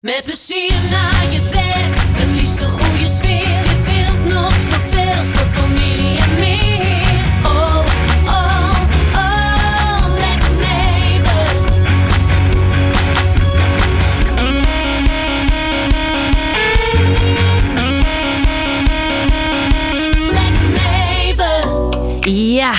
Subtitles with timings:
[0.00, 1.57] Met plezier naar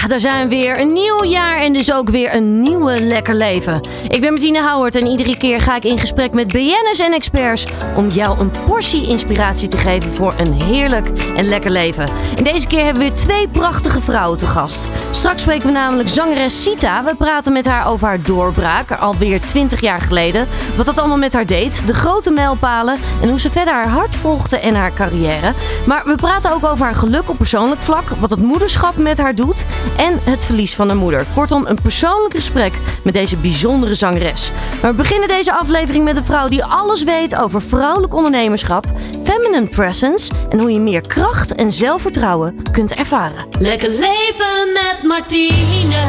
[0.10, 0.80] daar zijn we weer.
[0.80, 3.88] Een nieuw jaar en dus ook weer een nieuwe lekker leven.
[4.08, 7.68] Ik ben Martine Howard en iedere keer ga ik in gesprek met BN'ers en experts
[7.96, 12.10] om jou een portie inspiratie te geven voor een heerlijk en lekker leven.
[12.36, 14.90] En deze keer hebben we weer twee prachtige vrouwen te gast.
[15.12, 17.04] Straks spreken we namelijk zangeres Sita.
[17.04, 20.48] We praten met haar over haar doorbraak, alweer 20 jaar geleden.
[20.76, 24.16] Wat dat allemaal met haar deed, de grote mijlpalen en hoe ze verder haar hart
[24.16, 25.54] volgde en haar carrière.
[25.86, 29.36] Maar we praten ook over haar geluk op persoonlijk vlak, wat het moederschap met haar
[29.36, 29.66] doet
[30.00, 31.26] en het verlies van haar moeder.
[31.34, 34.52] Kortom, een persoonlijk gesprek met deze bijzondere zangeres.
[34.82, 38.86] Maar we beginnen deze aflevering met een vrouw die alles weet over vrouwelijk ondernemerschap,
[39.24, 43.48] feminine presence en hoe je meer kracht en zelfvertrouwen kunt ervaren.
[43.60, 46.06] Lekker leven met Martine.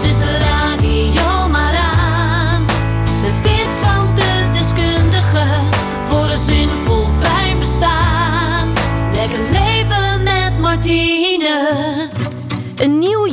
[0.00, 1.37] Zet de radio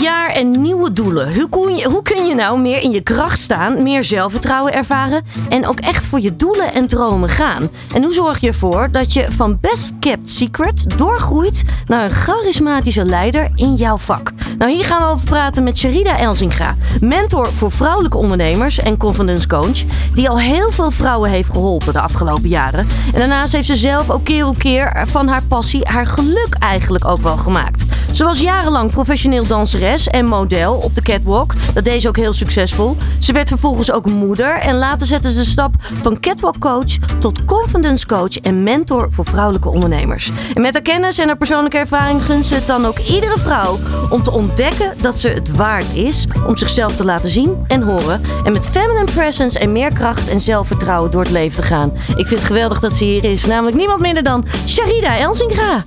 [0.05, 1.35] jaar en nieuwe doelen.
[1.35, 5.23] Hoe kun, je, hoe kun je nou meer in je kracht staan, meer zelfvertrouwen ervaren
[5.49, 7.69] en ook echt voor je doelen en dromen gaan?
[7.93, 13.05] En hoe zorg je ervoor dat je van best kept secret doorgroeit naar een charismatische
[13.05, 14.31] leider in jouw vak?
[14.57, 19.47] Nou, hier gaan we over praten met Sharida Elzinga, mentor voor vrouwelijke ondernemers en confidence
[19.47, 22.87] coach, die al heel veel vrouwen heeft geholpen de afgelopen jaren.
[23.13, 27.05] En daarnaast heeft ze zelf ook keer op keer van haar passie haar geluk eigenlijk
[27.05, 27.85] ook wel gemaakt.
[28.11, 31.53] Ze was jarenlang professioneel danseres en model op de catwalk.
[31.73, 32.97] Dat deed ze ook heel succesvol.
[33.19, 37.45] Ze werd vervolgens ook moeder en later zette ze de stap van catwalk coach tot
[37.45, 40.31] confidence coach en mentor voor vrouwelijke ondernemers.
[40.53, 43.79] En met haar kennis en haar persoonlijke ervaring gunt ze het dan ook iedere vrouw
[44.09, 48.21] om te ontdekken dat ze het waard is om zichzelf te laten zien en horen.
[48.43, 51.91] En met feminine presence en meer kracht en zelfvertrouwen door het leven te gaan.
[52.15, 53.45] Ik vind het geweldig dat ze hier is.
[53.45, 55.85] Namelijk niemand minder dan Sharida Elzinga.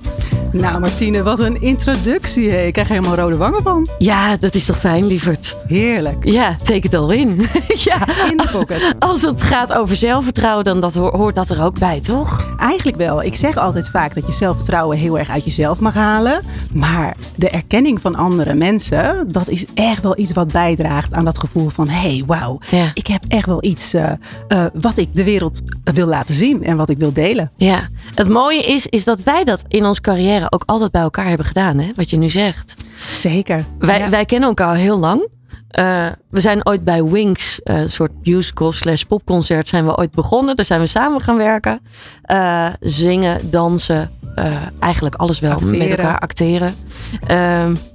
[0.51, 2.65] Nou, Martine, wat een introductie.
[2.65, 3.87] Ik krijg helemaal rode wangen van.
[4.01, 5.57] Ja, dat is toch fijn, lieverd?
[5.67, 6.27] Heerlijk.
[6.27, 7.41] Ja, take it all in.
[7.87, 8.07] ja.
[8.29, 8.93] In de pocket.
[8.99, 12.53] Als het gaat over zelfvertrouwen, dan dat, ho- hoort dat er ook bij, toch?
[12.59, 13.23] Eigenlijk wel.
[13.23, 16.41] Ik zeg altijd vaak dat je zelfvertrouwen heel erg uit jezelf mag halen.
[16.73, 21.39] Maar de erkenning van andere mensen, dat is echt wel iets wat bijdraagt aan dat
[21.39, 21.89] gevoel van...
[21.89, 22.91] hé, hey, wauw, Ja.
[22.93, 24.11] ik heb echt wel iets eh,
[24.47, 25.61] eh, wat ik de wereld
[25.93, 27.51] wil laten zien en wat ik wil delen.
[27.55, 27.87] Ja.
[28.15, 31.45] Het mooie is, is dat wij dat in onze carrière ook altijd bij elkaar hebben
[31.45, 31.91] gedaan, hè?
[31.95, 32.73] Wat je nu zegt.
[33.13, 33.65] Zeker.
[33.79, 34.09] Wij, Ja.
[34.09, 35.27] wij kennen elkaar al heel lang.
[35.69, 40.11] Eh, we zijn ooit bij Wings, eh, een soort musical slash popconcert, zijn we ooit
[40.11, 40.55] begonnen.
[40.55, 41.81] Daar zijn we samen gaan werken.
[42.21, 44.11] Eh, zingen, dansen,
[44.79, 45.77] eigenlijk alles wel Acteren.
[45.77, 46.75] met elkaar acteren.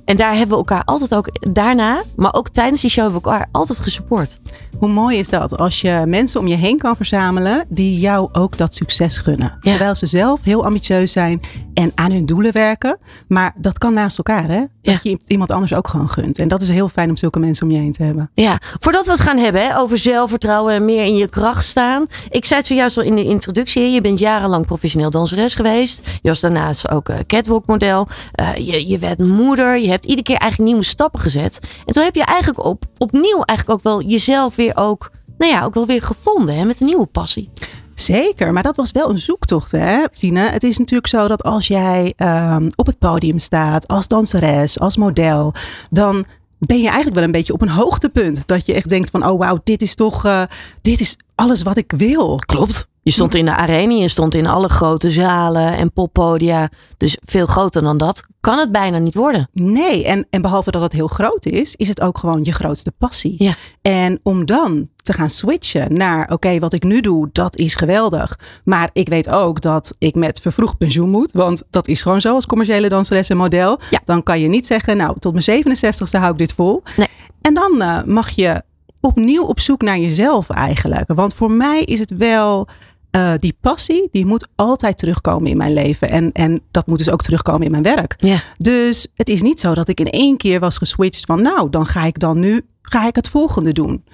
[0.05, 3.29] En daar hebben we elkaar altijd ook daarna, maar ook tijdens die show hebben we
[3.29, 4.39] elkaar altijd gesupport.
[4.79, 8.57] Hoe mooi is dat als je mensen om je heen kan verzamelen die jou ook
[8.59, 9.57] dat succes gunnen.
[9.61, 9.71] Ja.
[9.71, 11.41] Terwijl ze zelf heel ambitieus zijn
[11.75, 12.99] en aan hun doelen werken.
[13.29, 14.59] Maar dat kan naast elkaar, hè?
[14.83, 14.99] Dat Ja.
[15.03, 16.39] je iemand anders ook gewoon gunt.
[16.39, 18.31] En dat is heel fijn om zulke mensen om je heen te hebben.
[18.35, 22.07] Ja, voordat we het gaan hebben hè, over zelfvertrouwen en meer in je kracht staan.
[22.31, 23.91] Ik zei het zojuist al in de introductie.
[23.91, 26.01] Je bent jarenlang professioneel danseres geweest.
[26.23, 28.09] Je was daarnaast ook eh, catwalk model.
[28.33, 29.79] Eh, je, je werd moeder.
[29.79, 31.59] Je hebt iedere keer eigenlijk nieuwe stappen gezet.
[31.87, 35.65] En toen heb je eigenlijk op, opnieuw eigenlijk ook wel jezelf weer ook, nou ja,
[35.65, 37.51] ook wel weer gevonden hè, met een nieuwe passie.
[37.95, 40.41] Zeker, maar dat was wel een zoektocht, hè, Tine?
[40.41, 44.97] Het is natuurlijk zo dat als jij ehm, op het podium staat, als danseres, als
[44.97, 45.53] model,
[45.91, 46.25] dan
[46.67, 48.47] ben je eigenlijk wel een beetje op een hoogtepunt.
[48.47, 50.43] Dat je echt denkt van, oh wauw, dit is toch, eh,
[50.83, 52.37] dit is alles wat ik wil.
[52.37, 52.87] Klopt.
[53.03, 56.71] Je stond in de arena, je stond in alle grote zalen en poppodia.
[56.97, 59.49] Dus veel groter dan dat kan het bijna niet worden.
[59.53, 62.93] Nee, en, en behalve dat het heel groot is, is het ook gewoon je grootste
[62.99, 63.35] passie.
[63.39, 63.55] Ja.
[63.83, 68.39] En om dan te gaan switchen naar, oké, wat ik nu doe, dat is geweldig.
[68.65, 71.33] Maar ik weet ook dat ik met vervroegd pensioen moet.
[71.33, 73.79] Want dat is gewoon zo als commerciële danseres en model.
[73.91, 74.01] Ja.
[74.05, 76.83] Dan kan je niet zeggen, nou, tot mijn 67ste hou ik dit vol.
[76.97, 77.07] Nee.
[77.41, 78.63] En dan eh, mag je
[79.01, 81.13] opnieuw op zoek naar jezelf eigenlijk.
[81.15, 82.69] Want voor mij is het wel...
[83.11, 86.09] eh, die passie, die moet altijd terugkomen in mijn leven.
[86.09, 88.15] En, en dat moet dus ook terugkomen in mijn werk.
[88.19, 88.39] Ja.
[88.57, 91.87] Dus het is niet zo dat ik in één keer was geswitcht van nou, dan
[91.87, 94.05] ga ik dan nu, ga ik het volgende doen.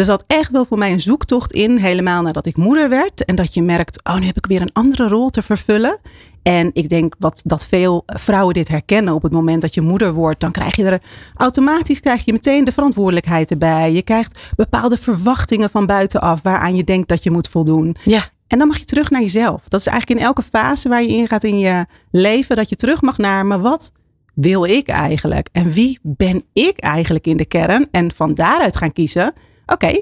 [0.00, 3.24] Er zat echt wel voor mij een zoektocht in, helemaal nadat ik moeder werd.
[3.24, 5.98] En dat je merkt, oh nu heb ik weer een andere rol te vervullen.
[6.42, 10.12] En ik denk wat, dat veel vrouwen dit herkennen op het moment dat je moeder
[10.12, 10.40] wordt.
[10.40, 11.02] Dan krijg je er
[11.36, 13.92] automatisch krijg je meteen de verantwoordelijkheid erbij.
[13.92, 17.96] Je krijgt bepaalde verwachtingen van buitenaf waaraan je denkt dat je moet voldoen.
[18.04, 18.22] Ja.
[18.46, 19.68] En dan mag je terug naar jezelf.
[19.68, 22.76] Dat is eigenlijk in elke fase waar je in gaat in je leven, dat je
[22.76, 23.92] terug mag naar, maar wat
[24.34, 25.48] wil ik eigenlijk?
[25.52, 27.88] En wie ben ik eigenlijk in de kern?
[27.90, 29.32] En van daaruit gaan kiezen,
[29.72, 30.00] oké,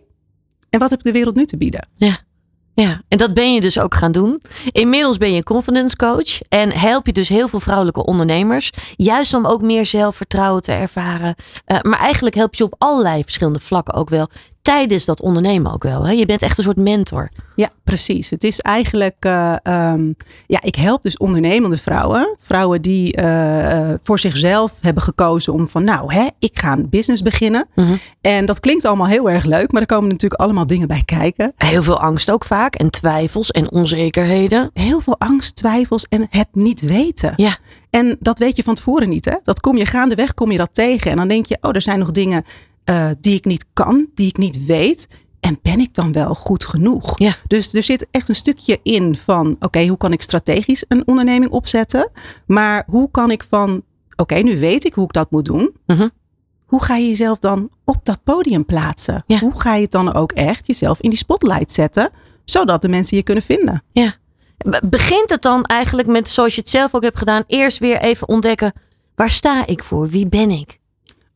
[0.70, 1.88] en wat heb de wereld nu te bieden?
[1.96, 2.18] Ja.
[2.74, 4.42] Ja, en dat ben je dus ook gaan doen.
[4.70, 8.70] Inmiddels ben je confidence coach en help je dus heel veel vrouwelijke ondernemers.
[8.96, 11.34] Juist om ook meer zelfvertrouwen te ervaren.
[11.66, 14.28] Uh, maar eigenlijk help je op allerlei verschillende vlakken ook wel
[14.68, 16.06] tijdens dat ondernemen ook wel.
[16.06, 16.12] Hè?
[16.12, 17.30] Je bent echt een soort mentor.
[17.56, 18.30] Ja, precies.
[18.30, 20.16] Het is eigenlijk, uh, um,
[20.46, 22.36] ja, ik help dus ondernemende vrouwen.
[22.38, 27.22] Vrouwen die uh, voor zichzelf hebben gekozen om van, nou, hè, ik ga een business
[27.22, 27.68] beginnen.
[27.74, 27.98] Mm -hmm.
[28.20, 31.52] En dat klinkt allemaal heel erg leuk, maar er komen natuurlijk allemaal dingen bij kijken.
[31.56, 34.70] Heel veel angst ook vaak en twijfels en onzekerheden.
[34.72, 37.32] Heel veel angst, twijfels en het niet weten.
[37.36, 37.56] Ja.
[37.90, 39.34] En dat weet je van tevoren niet, hè?
[39.42, 41.10] Dat kom je gaandeweg, kom je dat tegen.
[41.10, 42.44] En dan denk je, oh, er zijn nog dingen
[42.90, 45.08] uh, die ik niet kan, die ik niet weet.
[45.40, 47.18] En ben ik dan wel goed genoeg?
[47.18, 47.34] Ja.
[47.46, 51.50] Dus er zit echt een stukje in van: oké, hoe kan ik strategisch een onderneming
[51.50, 52.10] opzetten?
[52.46, 53.82] Maar hoe kan ik van: oké,
[54.16, 55.76] okay, nu weet ik hoe ik dat moet doen.
[55.86, 56.10] -hmm.
[56.66, 59.24] Hoe ga je jezelf dan op dat podium plaatsen?
[59.26, 59.38] Ja.
[59.38, 62.10] Hoe ga je het dan ook echt jezelf in die spotlight zetten,
[62.44, 63.82] zodat de mensen je kunnen vinden?
[63.92, 64.14] Ja.
[64.84, 68.28] Begint het dan eigenlijk met, zoals je het zelf ook hebt gedaan, eerst weer even
[68.28, 68.72] ontdekken:
[69.14, 70.08] waar sta ik voor?
[70.08, 70.77] Wie ben ik?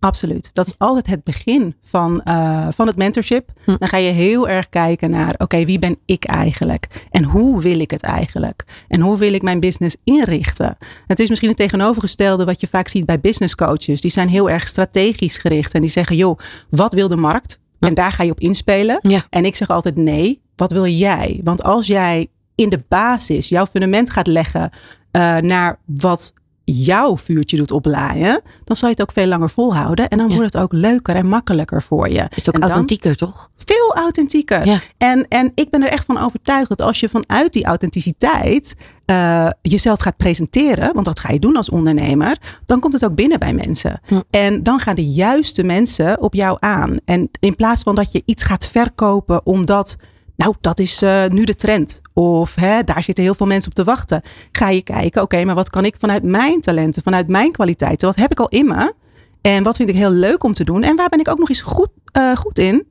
[0.03, 0.55] Absoluut.
[0.55, 3.53] Dat is altijd het begin van, uh, van het mentorship.
[3.65, 3.77] Hm.
[3.79, 7.07] Dan ga je heel erg kijken naar, oké, okay, wie ben ik eigenlijk?
[7.11, 8.65] En hoe wil ik het eigenlijk?
[8.89, 10.77] En hoe wil ik mijn business inrichten?
[11.07, 14.01] Het is misschien het tegenovergestelde wat je vaak ziet bij business coaches.
[14.01, 16.39] Die zijn heel erg strategisch gericht en die zeggen, joh,
[16.71, 17.59] wat wil de markt?
[17.79, 17.87] Hm.
[17.87, 18.99] En daar ga je op inspelen.
[19.03, 19.27] Ja.
[19.31, 21.41] En ik zeg altijd, nee, wat wil jij?
[21.45, 24.71] Want als jij in de basis jouw fundament gaat leggen
[25.13, 26.33] uh, naar wat
[26.65, 30.09] jouw vuurtje doet oplaaien, dan zal je het ook veel langer volhouden.
[30.09, 30.35] En dan Ja.
[30.35, 32.27] wordt het ook leuker en makkelijker voor je.
[32.35, 33.51] Is het ook En authentieker, toch?
[33.57, 34.67] Veel authentieker.
[34.67, 34.79] Ja.
[34.99, 38.75] En, en ik ben er echt van overtuigd dat als je vanuit die authenticiteit
[39.05, 43.15] eh, jezelf gaat presenteren, want dat ga je doen als ondernemer, dan komt het ook
[43.15, 44.01] binnen bij mensen.
[44.31, 46.97] En dan gaan de juiste mensen op jou aan.
[47.05, 49.97] En in plaats van dat je iets gaat verkopen omdat,
[50.43, 52.01] nou, dat is eh, nu de trend.
[52.13, 54.23] Of hè, daar zitten heel veel mensen op te wachten.
[54.53, 58.17] Ga je kijken, oké, maar wat kan ik vanuit mijn talenten, vanuit mijn kwaliteiten, wat
[58.17, 58.95] heb ik al in me?
[59.41, 60.83] En wat vind ik heel leuk om te doen?
[60.83, 62.87] En waar ben ik ook nog eens goed, eh, goed in?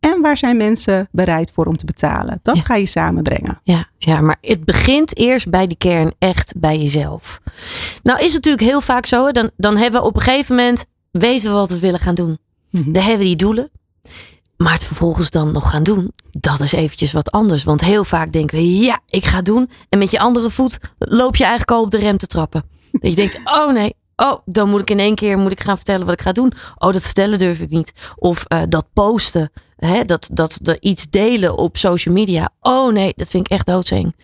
[0.00, 2.38] En waar zijn mensen bereid voor om te betalen?
[2.42, 2.62] Dat Ja.
[2.62, 3.60] ga je samenbrengen.
[3.62, 7.40] Ja, ja, maar het begint eerst bij die kern, echt bij jezelf.
[8.02, 10.84] Nou is het natuurlijk heel vaak zo, dan, dan hebben we op een gegeven moment,
[11.10, 12.38] weten we wat we willen gaan doen.
[12.70, 13.70] Dan hebben we die doelen.
[14.56, 17.64] Maar het vervolgens dan nog gaan doen, dat is eventjes wat anders.
[17.64, 19.70] Want heel vaak denken we, ja, ik ga doen.
[19.88, 22.64] En met je andere voet loop je eigenlijk al op de rem te trappen.
[22.92, 25.76] Dat je denkt, oh nee, oh, dan moet ik in één keer moet ik gaan
[25.76, 26.52] vertellen wat ik ga doen.
[26.78, 27.92] Oh, dat vertellen durf ik niet.
[28.16, 32.48] Of eh, dat posten, hè, dat, dat, dat iets delen op social media.
[32.60, 34.14] Oh nee, dat vind ik echt doodseng.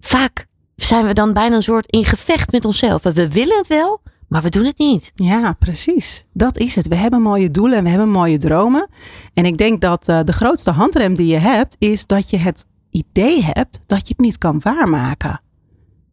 [0.00, 0.46] Vaak
[0.76, 3.02] zijn we dan bijna een soort in gevecht met onszelf.
[3.02, 5.12] We willen het wel, maar we doen het niet.
[5.14, 6.24] Ja, precies.
[6.32, 6.88] Dat is het.
[6.88, 8.88] We hebben mooie doelen en we hebben mooie dromen.
[9.34, 12.66] En ik denk dat eh, de grootste handrem die je hebt, is dat je het
[12.90, 15.40] idee hebt dat je het niet kan waarmaken.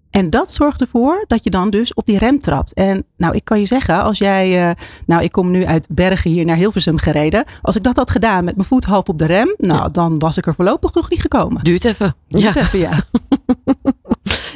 [0.10, 2.74] En dat zorgt ervoor dat je dan dus op die rem trapt.
[2.74, 4.76] En nou, ik kan je zeggen, als jij, eh,
[5.06, 7.46] nou, ik kom nu uit Bergen hier naar Hilversum gereden.
[7.62, 9.88] Als ik dat had gedaan met mijn voet half op de rem, nou, Ja.
[9.90, 11.64] dan was ik er voorlopig nog niet gekomen.
[11.64, 12.16] Duurt even.
[12.28, 12.92] Duurt even, ja.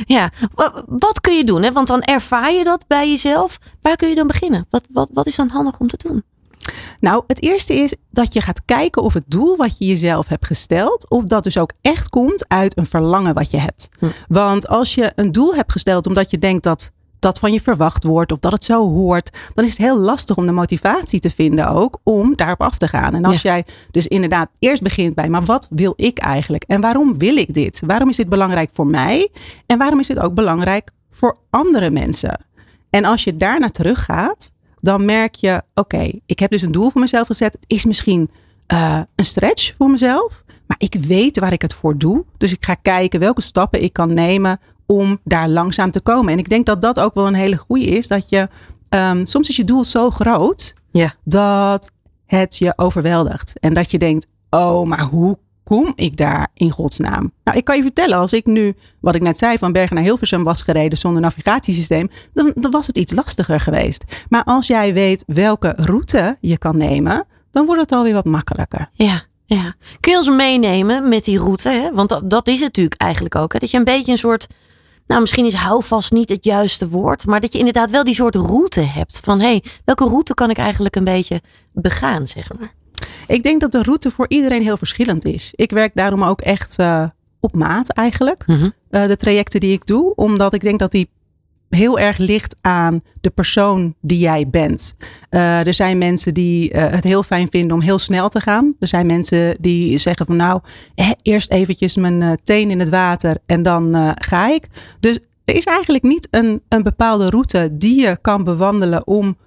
[0.05, 1.63] Ja, Wa- wat kun je doen?
[1.63, 1.71] Hè?
[1.71, 3.57] Want dan ervaar je dat bij jezelf.
[3.81, 4.65] Waar kun je dan beginnen?
[4.69, 6.23] Wat, wat, wat is dan handig om te doen?
[6.99, 10.45] Nou, het eerste is dat je gaat kijken of het doel wat je jezelf hebt
[10.45, 13.89] gesteld, of dat dus ook echt komt uit een verlangen wat je hebt.
[13.99, 14.05] Hm.
[14.27, 18.03] Want als je een doel hebt gesteld omdat je denkt dat dat van je verwacht
[18.03, 21.29] wordt of dat het zo hoort, dan is het heel lastig om de motivatie te
[21.29, 23.13] vinden ook om daarop af te gaan.
[23.13, 26.63] En als jij dus inderdaad eerst begint bij, maar wat wil ik eigenlijk?
[26.63, 27.81] En waarom wil ik dit?
[27.85, 29.29] Waarom is dit belangrijk voor mij?
[29.65, 32.45] En waarom is dit ook belangrijk voor andere mensen?
[32.89, 37.01] En als je daarna teruggaat, dan merk je, oké, ik heb dus een doel voor
[37.01, 37.53] mezelf gezet.
[37.53, 38.29] Het is misschien
[38.67, 42.25] eh, een stretch voor mezelf, maar ik weet waar ik het voor doe.
[42.37, 44.59] Dus ik ga kijken welke stappen ik kan nemen
[44.91, 46.33] om daar langzaam te komen.
[46.33, 48.47] En ik denk dat dat ook wel een hele goede is, dat je
[48.89, 51.13] ehm, soms is je doel zo groot Ja.
[51.23, 51.91] dat
[52.25, 53.59] het je overweldigt.
[53.59, 57.31] En dat je denkt, oh, maar hoe kom ik daar in godsnaam?
[57.43, 60.03] Nou, ik kan je vertellen, als ik nu, wat ik net zei, van Bergen naar
[60.03, 64.03] Hilversum was gereden zonder navigatiesysteem, dan, dan was het iets lastiger geweest.
[64.29, 68.89] Maar als jij weet welke route je kan nemen, dan wordt het alweer wat makkelijker.
[68.93, 69.75] Ja, ja.
[69.99, 71.69] Kun je ons meenemen met die route?
[71.69, 71.93] Hè?
[71.93, 73.53] Want dat, dat is het natuurlijk eigenlijk ook.
[73.53, 73.59] Hè?
[73.59, 74.47] Dat je een beetje een soort.
[75.11, 77.25] Nou, misschien is houvast niet het juiste woord.
[77.25, 79.19] Maar dat je inderdaad wel die soort route hebt.
[79.23, 81.41] Van hé, hey, welke route kan ik eigenlijk een beetje
[81.73, 82.73] begaan, zeg maar.
[83.27, 85.53] Ik denk dat de route voor iedereen heel verschillend is.
[85.55, 87.03] Ik werk daarom ook echt eh,
[87.39, 88.43] op maat eigenlijk.
[88.47, 88.69] Mhm.
[88.89, 90.15] eh, de trajecten die ik doe.
[90.15, 91.09] Omdat ik denk dat die
[91.75, 94.95] heel erg ligt aan de persoon die jij bent.
[95.29, 98.75] Eh, er zijn mensen die eh, het heel fijn vinden om heel snel te gaan.
[98.79, 100.61] Er zijn mensen die zeggen van nou,
[100.95, 104.67] eh, eerst eventjes mijn eh, teen in het water en dan ga ik.
[104.99, 109.37] Dus er is eigenlijk niet een, een bepaalde route die je kan bewandelen om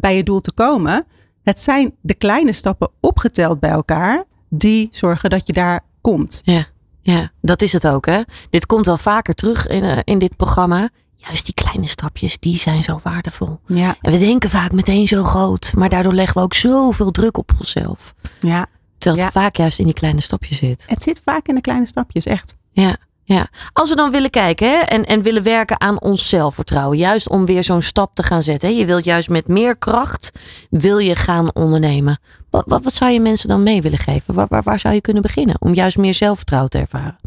[0.00, 1.06] bij je doel te komen.
[1.42, 6.40] Het zijn de kleine stappen opgeteld bij elkaar die zorgen dat je daar komt.
[6.44, 6.66] Ja,
[7.00, 8.06] ja, dat is het ook.
[8.06, 8.20] Hè?
[8.50, 10.88] Dit komt wel vaker terug in, in dit programma.
[11.26, 13.60] Juist die kleine stapjes, die zijn zo waardevol.
[13.66, 17.36] Ja, En we denken vaak meteen zo groot, maar daardoor leggen we ook zoveel druk
[17.38, 18.14] op onszelf.
[18.40, 18.66] ja.
[18.98, 19.28] Terwijl Ja.
[19.30, 20.84] het vaak juist in die kleine stapjes zit.
[20.86, 22.56] Het zit vaak in de kleine stapjes, echt.
[22.72, 23.48] Ja, ja.
[23.72, 27.46] Als we dan willen kijken hè, en, en willen werken aan ons zelfvertrouwen, juist om
[27.46, 28.68] weer zo'n stap te gaan zetten.
[28.68, 28.74] Hè.
[28.74, 30.32] Je wilt juist met meer kracht
[30.70, 32.20] wil je gaan ondernemen.
[32.50, 34.34] Wat, wat, wat zou je mensen dan mee willen geven?
[34.34, 37.18] Waar, waar, waar zou je kunnen beginnen om juist meer zelfvertrouwen te ervaren?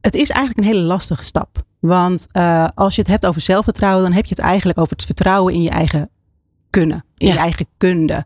[0.00, 1.62] Het is eigenlijk een hele lastige stap.
[1.82, 5.04] Want eh, als je het hebt over zelfvertrouwen, dan heb je het eigenlijk over het
[5.04, 6.10] vertrouwen in je eigen
[6.70, 7.32] kunnen, in Ja.
[7.32, 8.24] je eigen kunde.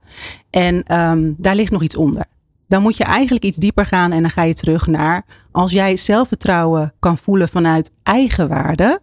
[0.51, 2.25] En ehm, daar ligt nog iets onder.
[2.69, 5.97] Dan moet je eigenlijk iets dieper gaan en dan ga je terug naar als jij
[5.97, 9.01] zelfvertrouwen kan voelen vanuit eigenwaarde,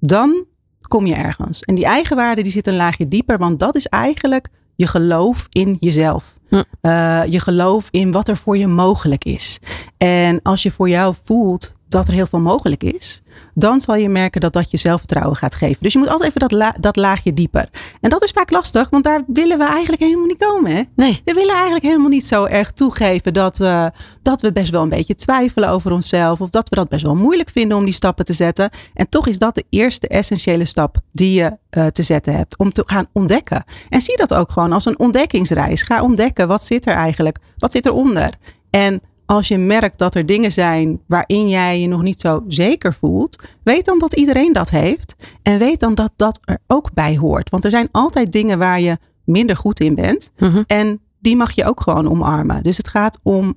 [0.00, 0.44] dan
[0.88, 1.60] kom je ergens.
[1.60, 5.76] En die eigenwaarde die zit een laagje dieper, want dat is eigenlijk je geloof in
[5.80, 6.38] jezelf.
[6.48, 6.62] Hm.
[6.80, 9.58] Eh, je geloof in wat er voor je mogelijk is.
[9.96, 13.22] En als je voor jou voelt dat er heel veel mogelijk is,
[13.54, 15.82] dan zal je merken dat dat je zelfvertrouwen gaat geven.
[15.82, 17.68] Dus je moet altijd even dat, la- dat laagje dieper.
[18.00, 20.70] En dat is vaak lastig, want daar willen we eigenlijk helemaal niet komen.
[20.76, 20.82] Hè?
[20.96, 21.20] Nee.
[21.24, 23.86] We willen eigenlijk helemaal niet zo erg toegeven dat, eh,
[24.22, 26.40] dat we best wel een beetje twijfelen over onszelf.
[26.40, 28.70] Of dat we dat best wel moeilijk vinden om die stappen te zetten.
[28.94, 32.58] En toch is dat de eerste essentiële stap die je eh, te zetten hebt.
[32.58, 33.64] Om te gaan ontdekken.
[33.88, 35.82] En zie dat ook gewoon als een ontdekkingsreis.
[35.82, 37.38] Ga ontdekken wat zit er eigenlijk.
[37.56, 38.30] Wat zit eronder.
[38.70, 42.94] En als je merkt dat er dingen zijn waarin jij je nog niet zo zeker
[42.94, 45.14] voelt, weet dan dat iedereen dat heeft.
[45.42, 47.50] En weet dan dat dat er ook bij hoort.
[47.50, 50.32] Want er zijn altijd dingen waar je minder goed in bent.
[50.38, 50.62] Mhm.
[50.66, 52.62] En die mag je ook gewoon omarmen.
[52.62, 53.54] Dus het gaat om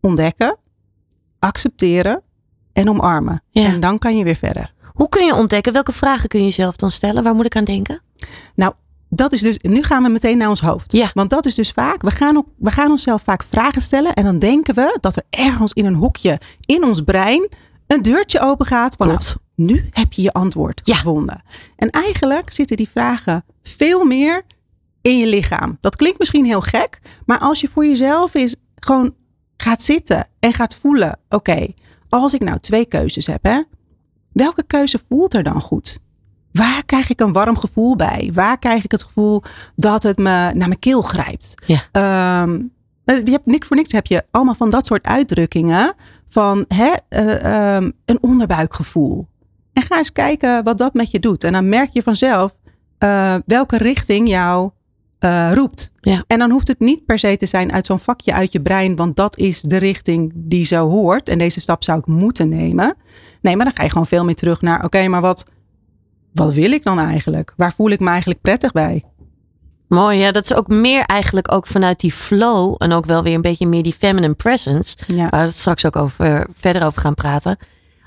[0.00, 0.56] ontdekken,
[1.38, 2.22] accepteren
[2.72, 3.42] en omarmen.
[3.50, 3.64] Ja.
[3.64, 4.74] En dan kan je weer verder.
[4.92, 5.72] Hoe kun je ontdekken?
[5.72, 7.22] Welke vragen kun je jezelf dan stellen?
[7.22, 8.02] Waar moet ik aan denken?
[8.54, 8.72] Nou,
[9.14, 10.92] dat is dus, nu gaan we meteen naar ons hoofd.
[10.92, 11.10] Ja.
[11.14, 14.14] Want dat is dus vaak, we gaan, op, we gaan onszelf vaak vragen stellen.
[14.14, 17.48] En dan denken we dat er ergens in een hokje in ons brein
[17.86, 18.96] een deurtje open gaat.
[18.96, 19.36] Van, Klopt.
[19.54, 20.94] nou, nu heb je je antwoord Ja.
[20.94, 21.42] gevonden.
[21.76, 24.42] En eigenlijk zitten die vragen veel meer
[25.02, 25.78] in je lichaam.
[25.80, 29.14] Dat klinkt misschien heel gek, maar als je voor jezelf is gewoon
[29.56, 31.66] gaat zitten en gaat voelen: oké,
[32.08, 33.62] als ik nou twee keuzes heb, hè,
[34.32, 35.98] welke keuze voelt er dan goed?
[36.52, 38.30] Waar krijg ik een warm gevoel bij?
[38.34, 39.42] Waar krijg ik het gevoel
[39.76, 41.54] dat het me naar mijn keel grijpt?
[41.66, 41.82] Ja.
[41.92, 42.60] Ehm,
[43.04, 45.94] eh, je hebt niks voor niks heb je allemaal van dat soort uitdrukkingen
[46.28, 49.26] van hè, eh, ehm, een onderbuikgevoel.
[49.72, 51.44] En ga eens kijken wat dat met je doet.
[51.44, 52.56] En dan merk je vanzelf
[52.98, 54.70] eh, welke richting jou
[55.52, 55.92] roept.
[56.00, 56.24] Ja.
[56.26, 58.96] En dan hoeft het niet per se te zijn uit zo'n vakje uit je brein,
[58.96, 61.28] want dat is de richting die zo hoort.
[61.28, 62.96] En deze stap zou ik moeten nemen.
[63.40, 65.44] Nee, maar dan ga je gewoon veel meer terug naar: oké, maar wat,
[66.32, 67.52] wat wil ik dan eigenlijk?
[67.56, 69.04] Waar voel ik me eigenlijk prettig bij?
[69.88, 70.32] Mooi, ja.
[70.32, 73.66] Dat is ook meer eigenlijk ook vanuit die flow en ook wel weer een beetje
[73.66, 74.96] meer die feminine presence.
[75.06, 77.56] Ja, Waar we straks ook over, verder over gaan praten.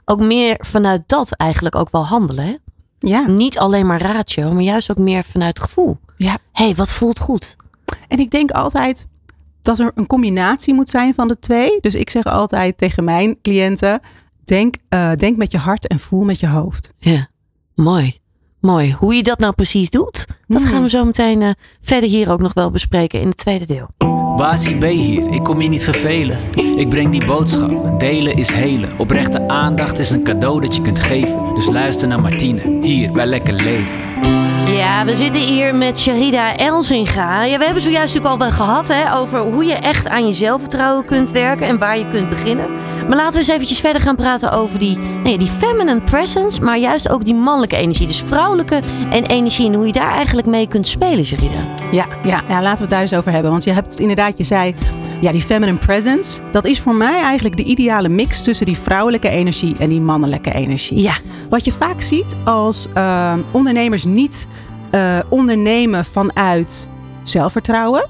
[0.06, 2.46] Ook meer vanuit dat eigenlijk ook wel handelen.
[2.46, 2.56] Hè?
[3.00, 5.98] ja, Niet alleen maar ratio, maar juist ook meer vanuit gevoel.
[6.18, 6.38] ja.
[6.52, 7.56] Hé, hey, wat voelt goed?
[8.08, 9.08] En ik denk altijd
[9.62, 11.78] dat er een combinatie moet zijn van de twee.
[11.82, 14.00] Dus ik zeg altijd tegen mijn cliënten:
[14.44, 16.94] denk, eh, denk met je hart en voel met je hoofd.
[17.00, 17.28] Ja,
[17.76, 18.18] mooi.
[18.62, 18.96] Mooi.
[19.00, 20.72] Hoe je dat nou precies doet, dat Hmm.
[20.72, 21.50] gaan we zo meteen eh,
[21.82, 23.88] verder hier ook nog wel bespreken in het tweede deel.
[24.38, 26.40] Wasie B hier, ik kom je niet vervelen.
[26.78, 28.90] Ik breng die boodschap, delen is helen.
[29.00, 31.54] Oprechte aandacht is een cadeau dat je kunt geven.
[31.56, 34.45] Dus luister naar Martine, hier bij Lekker Leven.
[34.76, 37.44] Ja, we zitten hier met Sharida Elzinga.
[37.44, 40.34] Ja, we hebben zojuist natuurlijk al wel gehad hè, over hoe je echt aan je
[40.34, 42.72] zelfvertrouwen kunt werken en waar je kunt beginnen.
[43.08, 46.78] Maar laten we eens eventjes verder gaan praten over die, nee, die feminine presence, maar
[46.78, 48.08] juist ook die mannelijke energie.
[48.08, 51.60] Dus vrouwelijke en energie en hoe je daar eigenlijk mee kunt spelen, Sharida.
[51.92, 53.52] Ja, ja, ja, laten we het daar eens over hebben.
[53.52, 54.76] Want je hebt inderdaad, je zei,
[55.22, 56.42] ja, die feminine presence.
[56.52, 60.54] Dat is voor mij eigenlijk de ideale mix tussen die vrouwelijke energie en die mannelijke
[60.54, 61.02] energie.
[61.02, 61.14] Ja,
[61.50, 64.48] Wat je vaak ziet als eh, ondernemers niet
[65.30, 66.90] ondernemen vanuit
[67.30, 68.08] zelfvertrouwen,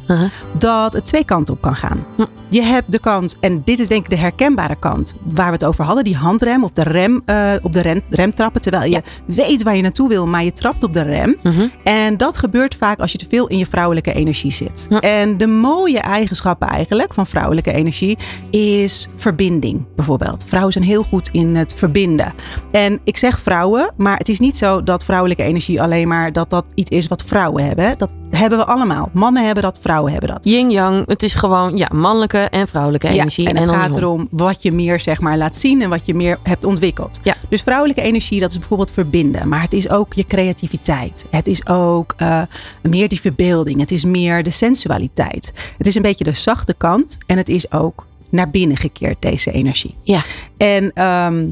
[0.57, 2.05] dat het twee kanten op kan gaan.
[2.15, 2.25] Hm.
[2.50, 5.65] Je hebt de kant, en dit is denk ik de herkenbare kant, waar we het
[5.65, 9.01] over hadden, die handrem of de rem eh, op de rem, remtrappen, terwijl je Ja.
[9.25, 11.36] weet waar je naartoe wil, maar je trapt op de rem.
[11.43, 11.67] Mhm.
[11.84, 14.88] En dat gebeurt vaak als je te veel in je vrouwelijke energie zit.
[15.00, 18.17] En de mooie eigenschappen eigenlijk van vrouwelijke energie
[18.50, 20.45] is verbinding bijvoorbeeld.
[20.48, 22.34] Vrouwen zijn heel goed in het verbinden.
[22.72, 26.50] En ik zeg vrouwen, maar het is niet zo dat vrouwelijke energie alleen maar dat
[26.50, 27.98] dat iets is wat vrouwen hebben.
[27.98, 29.09] Dat hebben we allemaal.
[29.13, 30.45] Mannen hebben dat, vrouwen hebben dat.
[30.45, 33.43] Yin-yang, het is gewoon ja, mannelijke en vrouwelijke energie.
[33.43, 36.13] Ja, en het gaat erom wat je meer zeg maar laat zien en wat je
[36.13, 37.19] meer hebt ontwikkeld.
[37.23, 37.35] Ja.
[37.49, 39.47] Dus vrouwelijke energie, dat is bijvoorbeeld verbinden.
[39.47, 41.25] Maar het is ook je creativiteit.
[41.29, 42.41] Het is ook eh,
[42.81, 43.79] meer die verbeelding.
[43.79, 45.53] Het is meer de sensualiteit.
[45.77, 47.17] Het is een beetje de zachte kant.
[47.25, 49.95] En het is ook naar binnen gekeerd, deze energie.
[50.03, 50.21] Ja.
[50.57, 51.45] En ehm,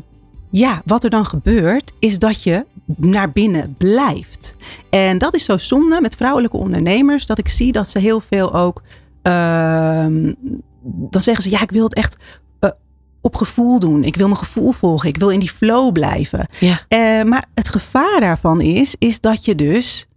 [0.55, 2.65] ja, wat er dan gebeurt, is dat je
[2.97, 4.55] naar binnen blijft.
[4.89, 8.53] En dat is zo zonde met vrouwelijke ondernemers, dat ik zie dat ze heel veel
[8.53, 8.81] ook.
[9.21, 10.33] ehm,
[10.85, 12.17] dan zeggen ze, ja, ik wil het echt
[12.59, 12.69] eh,
[13.21, 14.03] op gevoel doen.
[14.03, 15.09] Ik wil mijn gevoel volgen.
[15.09, 16.47] Ik wil in die flow blijven.
[16.59, 16.79] Ja.
[16.87, 20.07] Eh, maar het gevaar daarvan is, is dat je dus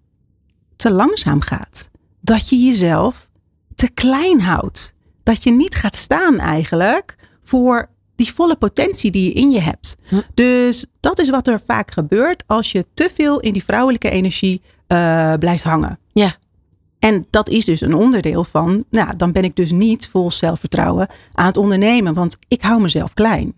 [0.77, 1.91] te langzaam gaat.
[2.21, 3.29] Dat je jezelf
[3.75, 4.95] te klein houdt.
[5.23, 9.97] Dat je niet gaat staan eigenlijk voor die volle potentie die je in je hebt.
[10.09, 10.21] Hm.
[10.35, 14.63] Dus dat is wat er vaak gebeurt als je te veel in die vrouwelijke energie
[14.87, 15.99] eh, blijft hangen.
[16.13, 16.35] Ja.
[16.99, 21.09] En dat is dus een onderdeel van, nou, dan ben ik dus niet vol zelfvertrouwen
[21.33, 23.55] aan het ondernemen, want ik hou mezelf klein.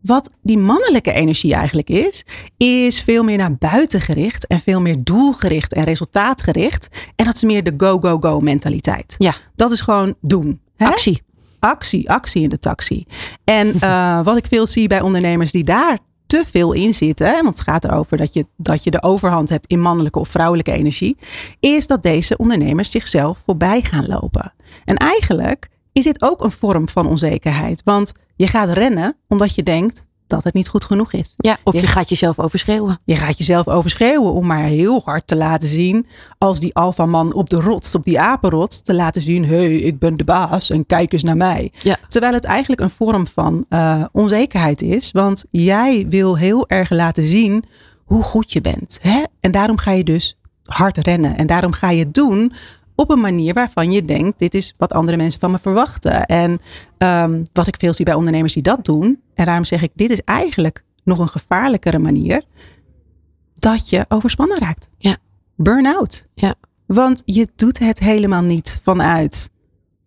[0.00, 2.24] Wat die mannelijke energie eigenlijk is,
[2.56, 6.88] is veel meer naar buiten gericht en veel meer doelgericht en resultaatgericht.
[7.16, 9.14] En dat is meer de go-go-go mentaliteit.
[9.18, 9.34] Ja.
[9.54, 10.60] Dat is gewoon doen.
[10.76, 10.86] Hè?
[10.86, 11.22] Actie.
[11.60, 13.06] Actie, actie in de taxi.
[13.44, 17.58] En eh, wat ik veel zie bij ondernemers die daar te veel in zitten, want
[17.58, 21.16] het gaat erover dat je, dat je de overhand hebt in mannelijke of vrouwelijke energie,
[21.60, 24.52] is dat deze ondernemers zichzelf voorbij gaan lopen.
[24.84, 29.62] En eigenlijk is dit ook een vorm van onzekerheid, want je gaat rennen omdat je
[29.62, 31.34] denkt dat het niet goed genoeg is.
[31.36, 32.98] Ja, of je gaat jezelf overschreeuwen.
[33.04, 36.06] Je gaat jezelf overschreeuwen om maar heel hard te laten zien.
[36.38, 38.80] Als die alfaman op de rots, op die apenrots.
[38.80, 41.72] Te laten zien, hé, hey, ik ben de baas en kijk eens naar mij.
[41.82, 41.96] Ja.
[42.08, 45.10] Terwijl het eigenlijk een vorm van eh, onzekerheid is.
[45.10, 47.64] Want jij wil heel erg laten zien
[48.04, 48.98] hoe goed je bent.
[49.02, 49.22] Hè?
[49.40, 51.36] En daarom ga je dus hard rennen.
[51.36, 52.52] En daarom ga je doen
[53.00, 56.26] op een manier waarvan je denkt, dit is wat andere mensen van me verwachten.
[56.26, 56.60] En
[56.98, 59.20] ehm, wat ik veel zie bij ondernemers die dat doen.
[59.34, 62.42] En daarom zeg ik, dit is eigenlijk nog een gevaarlijkere manier.
[63.54, 64.90] Dat je overspannen raakt.
[64.98, 65.16] Ja.
[65.56, 66.26] Burn-out.
[66.34, 66.54] Ja.
[66.86, 69.50] Want je doet het helemaal niet vanuit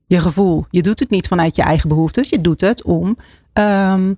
[0.05, 0.65] je gevoel.
[0.69, 2.29] Je doet het niet vanuit je eigen behoeftes.
[2.29, 3.17] Je doet het om,
[3.53, 4.13] ehm,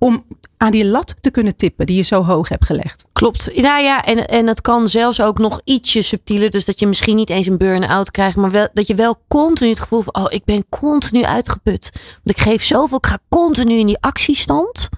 [0.00, 0.24] om
[0.56, 3.06] aan die lat te kunnen tippen die je zo hoog hebt gelegd.
[3.12, 3.50] Klopt.
[3.54, 6.50] Nou ja, en, en het kan zelfs ook nog ietsje subtieler.
[6.50, 8.36] Dus dat je misschien niet eens een burn-out krijgt.
[8.36, 10.24] Maar wel, dat je wel continu het gevoel van...
[10.24, 11.90] Oh, ik ben continu uitgeput.
[11.92, 12.96] Want ik geef zoveel.
[12.96, 14.88] Ik ga continu in die actiestand.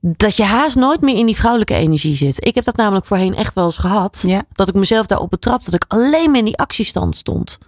[0.00, 2.46] Dat je haast nooit meer in die vrouwelijke energie zit.
[2.46, 4.24] Ik heb dat namelijk voorheen echt wel eens gehad.
[4.26, 4.44] Ja.
[4.52, 5.70] Dat ik mezelf daarop betrapte.
[5.70, 7.58] Dat ik alleen maar in die actiestand stond.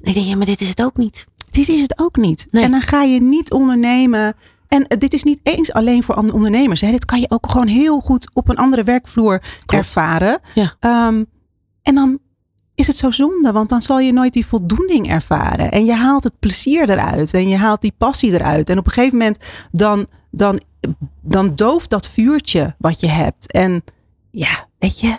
[0.00, 1.26] En ik denk, ja, maar dit is het ook niet.
[1.50, 2.46] Dit is het ook niet.
[2.50, 2.64] Nee.
[2.64, 4.34] En dan ga je niet ondernemen.
[4.68, 6.80] En eh, dit is niet eens alleen voor andere ondernemers.
[6.80, 6.90] Hè.
[6.90, 10.40] Dit kan je ook gewoon heel goed op een andere werkvloer ervaren.
[10.54, 10.74] Ja.
[10.80, 11.24] Ehm,
[11.82, 12.18] en dan
[12.74, 15.70] is het zo zonde, want dan zal je nooit die voldoening ervaren.
[15.70, 18.68] En je haalt het plezier eruit en je haalt die passie eruit.
[18.70, 19.38] En op een gegeven moment
[19.72, 20.60] dan, dan,
[21.20, 23.52] dan dooft dat vuurtje wat je hebt.
[23.52, 23.84] En
[24.30, 25.18] ja, weet je,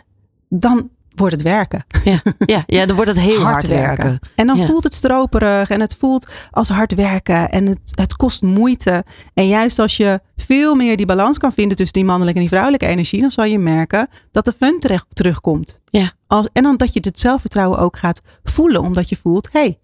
[0.50, 1.86] dan wordt het werken.
[2.04, 4.20] Ja, ja, ja dan wordt het heel hard, werken.
[4.36, 4.66] En dan Ja.
[4.66, 9.06] voelt het stroperig en het voelt als hard werken en het, het kost moeite.
[9.34, 12.52] En juist als je veel meer die balans kan vinden tussen die mannelijke en die
[12.54, 15.82] vrouwelijke energie, dan zal je merken dat de fun terecht, terugkomt.
[15.90, 16.12] Ja.
[16.28, 19.80] Als, en dan dat je het zelfvertrouwen ook gaat voelen, omdat je voelt, hé, hey,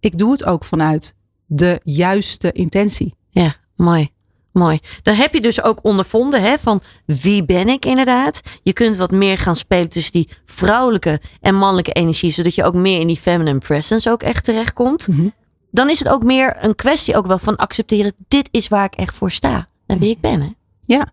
[0.00, 1.14] ik doe het ook vanuit
[1.46, 3.14] de juiste intentie.
[3.30, 4.10] Ja, mooi.
[4.58, 4.78] Mooi.
[5.02, 8.40] Dan heb je dus ook ondervonden hè, van wie ben ik inderdaad.
[8.62, 12.30] Je kunt wat meer gaan spelen tussen die vrouwelijke en mannelijke energie.
[12.30, 15.08] Zodat je ook meer in die feminine presence ook echt terechtkomt.
[15.08, 15.28] Mhm.
[15.70, 18.12] Dan is het ook meer een kwestie ook wel van accepteren.
[18.28, 19.68] Dit is waar ik echt voor sta.
[19.86, 20.40] En wie ik ben.
[20.40, 20.48] Hè?
[20.80, 21.08] Ja.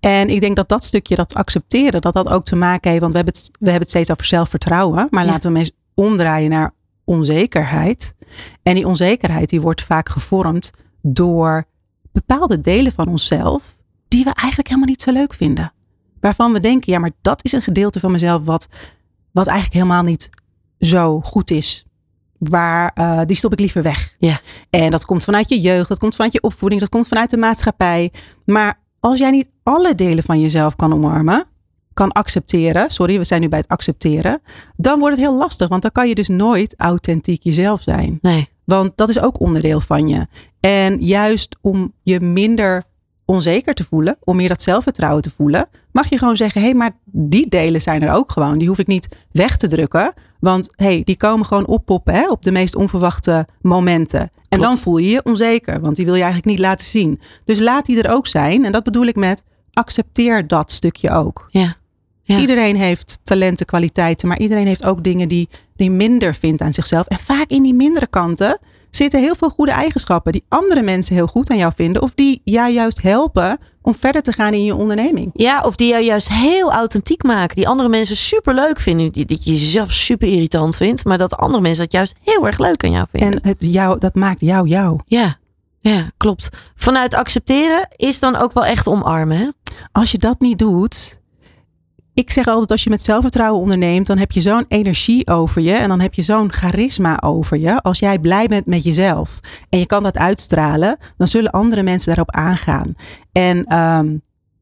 [0.00, 3.02] En ik denk dat dat stukje, dat accepteren, dat dat ook te maken heeft.
[3.02, 5.06] Want we hebben het, we hebben het steeds over zelfvertrouwen.
[5.10, 5.30] Maar Ja.
[5.30, 8.14] laten we hem eens omdraaien naar onzekerheid.
[8.62, 10.70] En die onzekerheid die wordt vaak gevormd
[11.02, 11.64] door
[12.12, 13.76] bepaalde delen van onszelf.
[14.08, 15.72] Die we eigenlijk helemaal niet zo leuk vinden.
[16.20, 18.68] Waarvan we denken, ja, maar dat is een gedeelte van mezelf wat,
[19.30, 20.30] wat eigenlijk helemaal niet
[20.78, 21.84] zo goed is.
[22.38, 24.14] Waar, eh, die stop ik liever weg.
[24.18, 24.40] Ja.
[24.70, 27.36] En dat komt vanuit je jeugd, dat komt vanuit je opvoeding, dat komt vanuit de
[27.36, 28.12] maatschappij.
[28.44, 31.46] Maar als jij niet alle delen van jezelf kan omarmen,
[31.92, 32.90] kan accepteren.
[32.90, 34.42] Sorry, we zijn nu bij het accepteren.
[34.76, 38.18] Dan wordt het heel lastig, want dan kan je dus nooit authentiek jezelf zijn.
[38.20, 38.48] Nee.
[38.76, 40.26] Want dat is ook onderdeel van je.
[40.60, 42.84] En juist om je minder
[43.24, 46.76] onzeker te voelen, om meer dat zelfvertrouwen te voelen, mag je gewoon zeggen: hé, hey,
[46.76, 48.58] maar die delen zijn er ook gewoon.
[48.58, 50.12] Die hoef ik niet weg te drukken.
[50.40, 54.20] Want hey, die komen gewoon oppoppen hè, op de meest onverwachte momenten.
[54.20, 54.64] En Klopt.
[54.64, 57.20] dan voel je je onzeker, want die wil je eigenlijk niet laten zien.
[57.44, 58.64] Dus laat die er ook zijn.
[58.64, 61.46] En dat bedoel ik met accepteer dat stukje ook.
[61.50, 61.76] Ja.
[62.32, 62.40] Ja.
[62.40, 67.06] Iedereen heeft talenten, kwaliteiten, maar iedereen heeft ook dingen die die minder vindt aan zichzelf.
[67.06, 68.58] En vaak in die mindere kanten
[68.90, 72.02] zitten heel veel goede eigenschappen die andere mensen heel goed aan jou vinden.
[72.02, 75.30] Of die jou juist helpen om verder te gaan in je onderneming.
[75.32, 77.56] Ja, of die jou juist heel authentiek maken.
[77.56, 79.12] Die andere mensen super leuk vinden.
[79.12, 81.04] Die, dat je jezelf super irritant vindt.
[81.04, 83.40] Maar dat andere mensen dat juist heel erg leuk aan jou vinden.
[83.40, 85.00] En het jou, dat maakt jou jou.
[85.06, 85.36] Ja,
[85.80, 86.48] ja, klopt.
[86.74, 89.36] Vanuit accepteren is dan ook wel echt omarmen.
[89.36, 89.48] Hè?
[89.92, 91.20] Als je dat niet doet.
[92.14, 95.72] Ik zeg altijd, als je met zelfvertrouwen onderneemt, dan heb je zo'n energie over je
[95.72, 97.80] en dan heb je zo'n charisma over je.
[97.82, 102.06] Als jij blij bent met jezelf en je kan dat uitstralen, dan zullen andere mensen
[102.06, 102.94] daarop aangaan.
[103.32, 104.16] En ehm,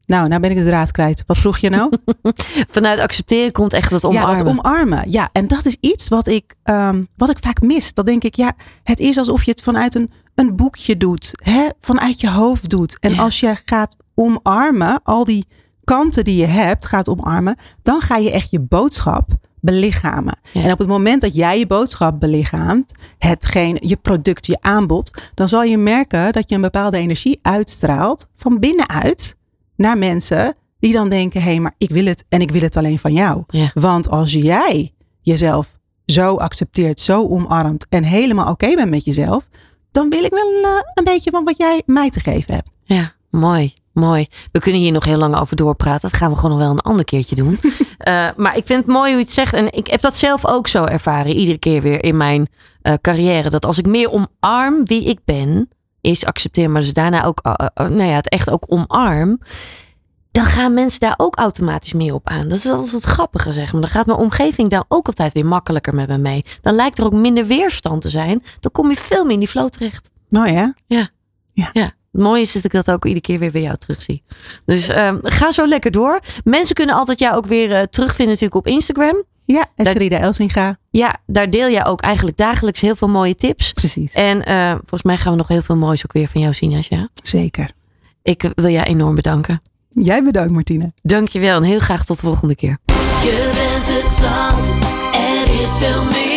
[0.06, 1.22] nou, nou ben ik de draad kwijt.
[1.26, 1.92] Wat vroeg je nou?
[2.76, 4.30] Vanuit accepteren komt echt het omarmen.
[4.30, 5.10] Ja, dat omarmen.
[5.10, 7.94] Ja, en dat is iets wat ik, ehm, wat ik vaak mis.
[7.94, 11.30] Dan denk ik, ja, het is alsof je het vanuit een, een boekje doet.
[11.44, 11.68] Hè?
[11.80, 12.98] Vanuit je hoofd doet.
[13.00, 13.22] En Ja.
[13.22, 15.46] als je gaat omarmen, al die
[15.96, 17.56] kanten die je hebt, gaat omarmen.
[17.82, 20.38] Dan ga je echt je boodschap belichamen.
[20.52, 20.62] Ja.
[20.62, 25.48] En op het moment dat jij je boodschap belichaamt, hetgeen, je product, je aanbod, dan
[25.48, 29.36] zal je merken dat je een bepaalde energie uitstraalt van binnenuit
[29.76, 32.76] naar mensen die dan denken, hé, hey, maar ik wil het en ik wil het
[32.76, 33.42] alleen van jou.
[33.46, 33.70] Ja.
[33.74, 39.48] Want als jij jezelf zo accepteert, zo omarmt en helemaal oké bent met jezelf,
[39.90, 42.70] dan wil ik wel eh, een beetje van wat jij mij te geven hebt.
[42.84, 43.72] Ja, mooi.
[43.92, 44.26] Mooi.
[44.52, 46.10] We kunnen hier nog heel lang over doorpraten.
[46.10, 47.58] Dat gaan we gewoon nog wel een ander keertje doen.
[48.00, 49.52] Eh, maar ik vind het mooi hoe je het zegt.
[49.52, 51.32] En ik heb dat zelf ook zo ervaren.
[51.32, 52.48] Iedere keer weer in mijn
[52.82, 53.50] eh, carrière.
[53.50, 55.68] Dat als ik meer omarm wie ik ben.
[56.00, 59.40] Is accepteer, maar dus daarna ook eh, nou ja, het echt ook omarm.
[60.30, 62.48] Dan gaan mensen daar ook automatisch meer op aan.
[62.48, 63.80] Dat is altijd het grappige, zeg maar.
[63.80, 66.44] Dan gaat mijn omgeving daar ook altijd weer makkelijker met me mee.
[66.60, 68.42] Dan lijkt er ook minder weerstand te zijn.
[68.60, 70.10] Dan kom je veel meer in die flow terecht.
[70.28, 70.68] Mooi hè?
[72.12, 74.22] Het mooie is dat ik dat ook iedere keer weer bij jou terugzie.
[74.64, 76.20] Dus ehm, ga zo lekker door.
[76.44, 79.24] Mensen kunnen altijd jou ook weer eh, terugvinden natuurlijk op Instagram.
[79.44, 80.78] Ja, Esrida Elsinga.
[80.90, 83.72] Ja, daar deel jij ook eigenlijk dagelijks heel veel mooie tips.
[83.72, 84.12] Precies.
[84.12, 86.76] En eh, volgens mij gaan we nog heel veel moois ook weer van jou zien,
[86.76, 87.08] Asja.
[87.22, 87.70] Zeker.
[88.22, 89.62] Ik eh, wil jij enorm bedanken.
[89.90, 90.92] Jij bedankt Martine.
[91.02, 92.78] Dankjewel en heel graag tot de volgende keer.
[93.22, 94.68] Je bent het zand,
[95.14, 96.29] er is veel meer.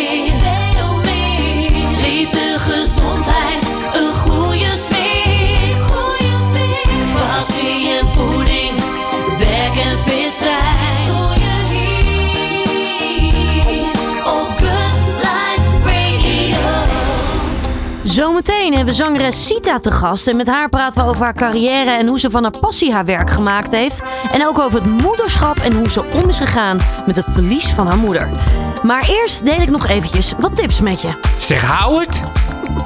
[18.14, 20.28] Zometeen hebben we zangeres Sita te gast.
[20.28, 23.04] En met haar praten we over haar carrière en hoe ze van haar passie haar
[23.04, 24.02] werk gemaakt heeft.
[24.32, 27.86] En ook over het moederschap en hoe ze om is gegaan met het verlies van
[27.86, 28.28] haar moeder.
[28.82, 31.12] Maar eerst deel ik nog eventjes wat tips met je.
[31.38, 32.22] Zeg Howard,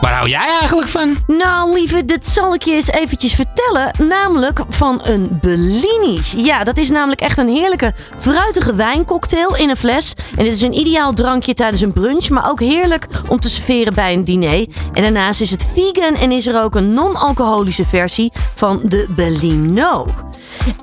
[0.00, 1.16] waar hou jij eigenlijk van?
[1.26, 4.08] Nou, lieve, dit zal ik je eens eventjes vertellen.
[4.08, 6.20] Namelijk van een Bellini.
[6.36, 10.14] Ja, dat is namelijk echt een heerlijke fruitige wijncocktail in een fles.
[10.36, 13.94] En dit is een ideaal drankje tijdens een brunch, maar ook heerlijk om te serveren
[13.94, 14.66] bij een diner.
[14.92, 20.06] En daarnaast is het vegan en is er ook een non-alcoholische versie van de Bellino.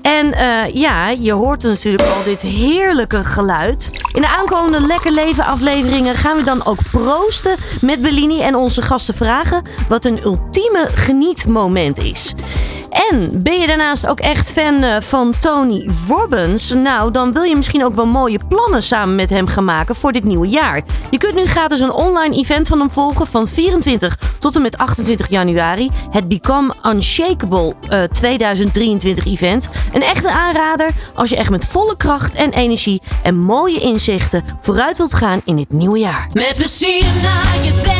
[0.01, 3.89] En eh, ja, je hoort natuurlijk al dit heerlijke geluid.
[4.13, 8.81] In de aankomende Lekker Leven afleveringen gaan we dan ook proosten met Bellini en onze
[8.81, 12.35] gasten vragen wat een ultieme genietmoment is.
[13.09, 16.73] En ben je daarnaast ook echt fan eh, van Tony Robbins?
[16.73, 20.11] Nou, dan wil je misschien ook wel mooie plannen samen met hem gaan maken voor
[20.11, 20.81] dit nieuwe jaar.
[21.09, 24.77] Je kunt nu gratis een online event van hem volgen van 24 tot en met
[24.77, 25.91] 28 januari.
[26.11, 29.69] Het Become Unshakable eh, 2023 event.
[29.93, 34.97] Een echte aanrader als je echt met volle kracht en energie en mooie inzichten vooruit
[34.97, 36.29] wilt gaan in dit nieuwe jaar.
[36.33, 37.94] Met plezier naar je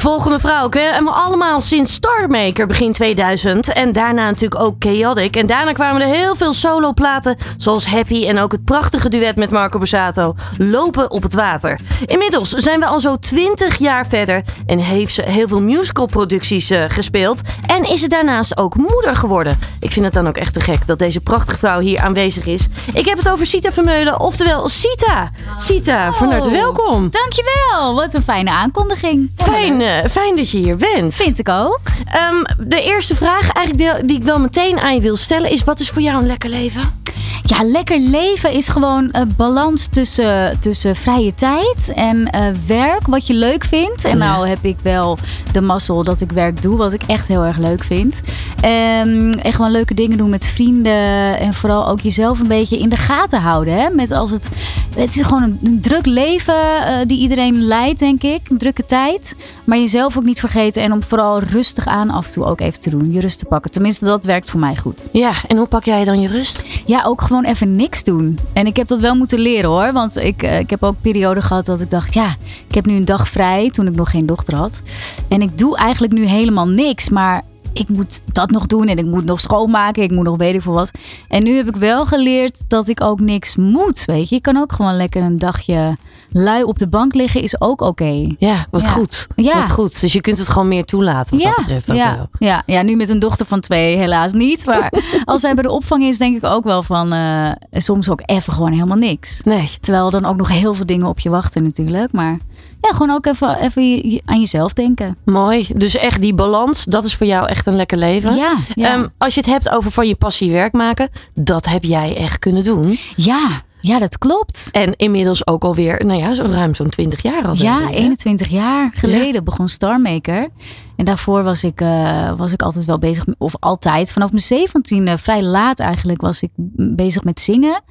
[0.00, 3.72] volgende vrouw kennen we allemaal sinds Starmaker begin 2000.
[3.72, 5.36] En daarna natuurlijk ook Chaotic.
[5.36, 9.50] En daarna kwamen er heel veel soloplaten zoals Happy en ook het prachtige duet met
[9.50, 10.34] Marco Borsato.
[10.58, 11.80] Lopen op het water.
[12.06, 16.84] Inmiddels zijn we al zo 20 jaar verder en heeft ze heel veel musicalproducties eh,
[16.88, 17.40] gespeeld.
[17.66, 19.58] En is ze daarnaast ook moeder geworden.
[19.80, 22.68] Ik vind het dan ook echt te gek dat deze prachtige vrouw hier aanwezig is.
[22.94, 25.30] Ik heb het over Sita Vermeulen, oftewel Sita.
[25.58, 27.10] Sita, van harte Oh, welkom.
[27.10, 27.94] Dankjewel.
[27.94, 29.30] Wat een fijne aankondiging.
[29.36, 31.14] Fijn, eh, fijn dat je hier bent.
[31.14, 31.80] Vind ik ook.
[32.04, 35.64] Ehm, de eerste vraag eigenlijk die, ik wel meteen aan je wil stellen is...
[35.64, 37.00] wat is voor jou een lekker leven?
[37.42, 43.26] Ja, lekker leven is gewoon een balans tussen, tussen vrije tijd en eh, werk, wat
[43.26, 44.04] je leuk vindt.
[44.04, 45.18] En nou heb ik wel
[45.52, 48.20] de mazzel dat ik werk doe, wat ik echt heel erg leuk vind.
[48.60, 51.38] Ehm, en gewoon leuke dingen doen met vrienden.
[51.38, 53.74] En vooral ook jezelf een beetje in de gaten houden.
[53.74, 53.90] Hè?
[53.90, 54.48] Met als het,
[54.96, 58.40] het is gewoon een, een druk leven eh, die iedereen leidt, denk ik.
[58.48, 59.36] Een drukke tijd.
[59.72, 60.82] Maar jezelf ook niet vergeten.
[60.82, 63.12] En om vooral rustig aan af en toe ook even te doen.
[63.12, 63.70] Je rust te pakken.
[63.70, 65.08] Tenminste, dat werkt voor mij goed.
[65.12, 66.64] Ja, en hoe pak jij dan je rust?
[66.86, 68.38] Ja, ook gewoon even niks doen.
[68.52, 69.92] En ik heb dat wel moeten leren hoor.
[69.92, 72.36] Want ik, eh, ik heb ook perioden gehad dat ik dacht, ja,
[72.68, 74.82] ik heb nu een dag vrij toen ik nog geen dochter had.
[75.28, 77.08] En ik doe eigenlijk nu helemaal niks.
[77.08, 80.02] Maar ik moet dat nog doen en ik moet nog schoonmaken.
[80.02, 80.90] Ik moet nog weet ik veel wat.
[81.28, 84.04] En nu heb ik wel geleerd dat ik ook niks moet.
[84.04, 85.96] Weet je, je kan ook gewoon lekker een dagje
[86.30, 88.34] lui op de bank liggen, is ook oké.
[88.38, 88.88] Ja, wat Ja.
[88.88, 89.26] goed.
[89.36, 89.58] Ja.
[89.58, 90.00] Wat goed.
[90.00, 92.82] Dus je kunt het gewoon meer toelaten wat Ja, dat betreft ook ja, ja, ja,
[92.82, 94.66] nu met een dochter van twee helaas niet.
[94.66, 94.92] Maar
[95.24, 98.52] als zij bij de opvang is, denk ik ook wel van eh, soms ook even
[98.52, 99.40] gewoon helemaal niks.
[99.44, 99.70] Nee.
[99.80, 102.12] Terwijl er dan ook nog heel veel dingen op je wachten natuurlijk.
[102.12, 102.38] Maar
[102.82, 105.16] ja, gewoon ook even, even aan jezelf denken.
[105.24, 105.68] Mooi.
[105.74, 108.36] Dus echt die balans, dat is voor jou echt een lekker leven.
[108.36, 108.92] Ja, ja.
[108.92, 112.38] Ehm, als je het hebt over van je passie werk maken, dat heb jij echt
[112.38, 112.98] kunnen doen.
[113.16, 114.68] ja, ja, dat klopt.
[114.72, 117.54] En inmiddels ook alweer, nou ja, zo ruim zo'n 20 jaar al.
[117.56, 118.00] Ja, denk ik, hè?
[118.00, 120.48] 21 jaar geleden begon Starmaker.
[120.96, 125.18] En daarvoor was ik, eh, was ik altijd wel bezig, of altijd, vanaf mijn 17,
[125.18, 127.82] vrij laat eigenlijk, was ik bezig met zingen.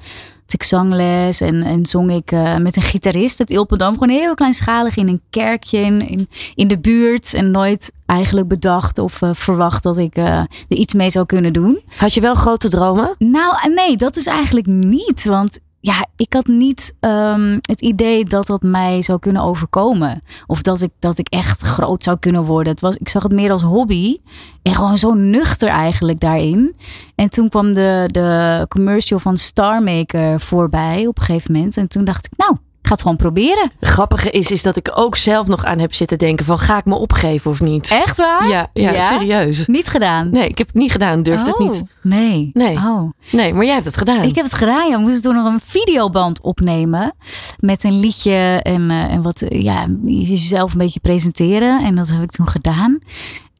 [0.52, 3.92] Ik zangles en, en zong ik eh, met een gitarist uit Ilpendam.
[3.92, 7.34] Gewoon heel kleinschalig in een kerkje in, in, in de buurt.
[7.34, 11.52] En nooit eigenlijk bedacht of eh, verwacht dat ik eh, er iets mee zou kunnen
[11.52, 11.80] doen.
[11.96, 13.14] Had je wel grote dromen?
[13.18, 15.24] Nou, nee, dat is eigenlijk niet.
[15.24, 20.22] Want ja, ik had niet ehm, het idee dat dat mij zou kunnen overkomen.
[20.46, 22.72] Of dat ik, dat ik echt groot zou kunnen worden.
[22.72, 24.16] Het was, ik zag het meer als hobby.
[24.62, 26.76] En gewoon zo nuchter eigenlijk daarin.
[27.14, 31.76] En toen kwam de, de commercial van Starmaker voorbij op een gegeven moment.
[31.76, 33.70] En toen dacht ik, nou, ik ga het gewoon proberen.
[33.80, 36.78] Het grappige is, is dat ik ook zelf nog aan heb zitten denken van ga
[36.78, 37.90] ik me opgeven of niet?
[37.90, 38.48] Echt waar?
[38.48, 39.66] Ja, ja, serieus.
[39.66, 40.30] Niet gedaan.
[40.30, 41.82] Nee, ik heb het niet gedaan, durfde het Oh, niet.
[42.02, 42.50] Nee.
[42.52, 42.76] Nee.
[42.76, 43.10] Oh.
[43.30, 44.22] Nee, maar jij hebt het gedaan.
[44.22, 44.88] Ik heb het gedaan.
[44.88, 44.96] Ja.
[44.96, 47.14] We moesten toen nog een videoband opnemen.
[47.58, 51.84] Met een liedje en, eh, en wat, eh, ja, jezelf een beetje presenteren.
[51.84, 52.98] En dat heb ik toen gedaan.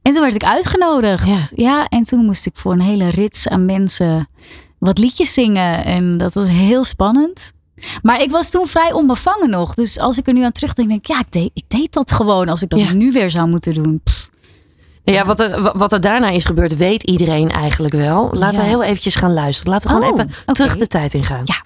[0.01, 1.27] En toen werd ik uitgenodigd.
[1.27, 1.37] Ja.
[1.55, 1.87] Ja.
[1.87, 4.27] en toen moest ik voor een hele rits aan mensen
[4.83, 5.85] wat liedjes zingen.
[5.85, 7.51] En dat was heel spannend.
[8.01, 9.73] Maar ik was toen vrij onbevangen nog.
[9.73, 12.11] Dus als ik er nu aan terugdenk, denk ik, ja, ik deed, ik deed dat
[12.11, 12.49] gewoon.
[12.49, 12.93] Als ik dat Ja.
[12.93, 14.01] nu weer zou moeten doen.
[14.03, 14.29] Pff,
[15.03, 18.29] ja, wat er, wat er daarna is gebeurd, weet iedereen eigenlijk wel.
[18.33, 19.73] Laten we heel eventjes gaan luisteren.
[19.73, 21.41] Laten we gewoon Oh, even terug de tijd ingaan.
[21.43, 21.61] Ja.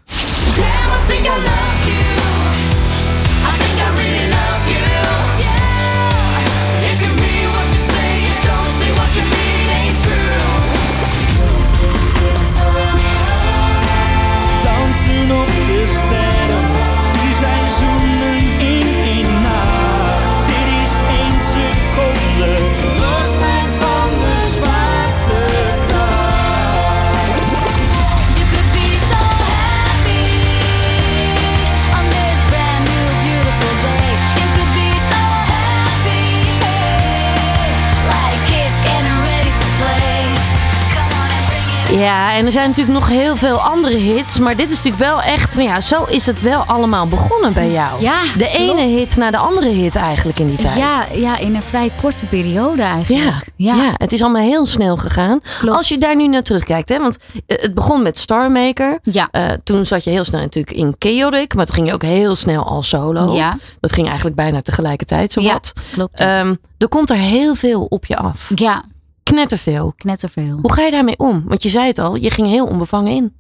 [42.38, 44.40] En er zijn natuurlijk nog heel veel andere hits.
[44.40, 47.72] Maar dit is natuurlijk wel echt, nou ja, zo is het wel allemaal begonnen bij
[47.72, 48.02] jou.
[48.02, 48.82] Ja, De ene klopt.
[48.82, 50.76] hit naar de andere hit eigenlijk in die tijd.
[50.76, 53.46] Ja, ja, in een vrij korte periode Ja, eigenlijk.
[53.56, 53.94] ja.
[53.94, 55.40] het is allemaal heel snel gegaan.
[55.60, 55.78] Klopt.
[55.78, 59.00] Als je daar nu naar terugkijkt, hè, want eh, het begon met Starmaker.
[59.04, 59.28] Ja.
[59.32, 62.36] Eh, toen zat je heel snel natuurlijk in Chaotic, maar toen ging je ook heel
[62.36, 63.34] snel al solo.
[63.36, 63.58] Ja.
[63.80, 65.74] Dat ging eigenlijk bijna tegelijkertijd Ja, zowat.
[65.94, 66.20] klopt.
[66.20, 68.52] Ehm er komt er heel veel op je af.
[68.56, 68.84] ja,
[69.28, 69.94] Knetterveel.
[69.98, 70.60] knetterveel.
[70.62, 71.44] Hoe ga je daarmee om?
[71.46, 73.34] Want je zei het al, je ging heel onbevangen in.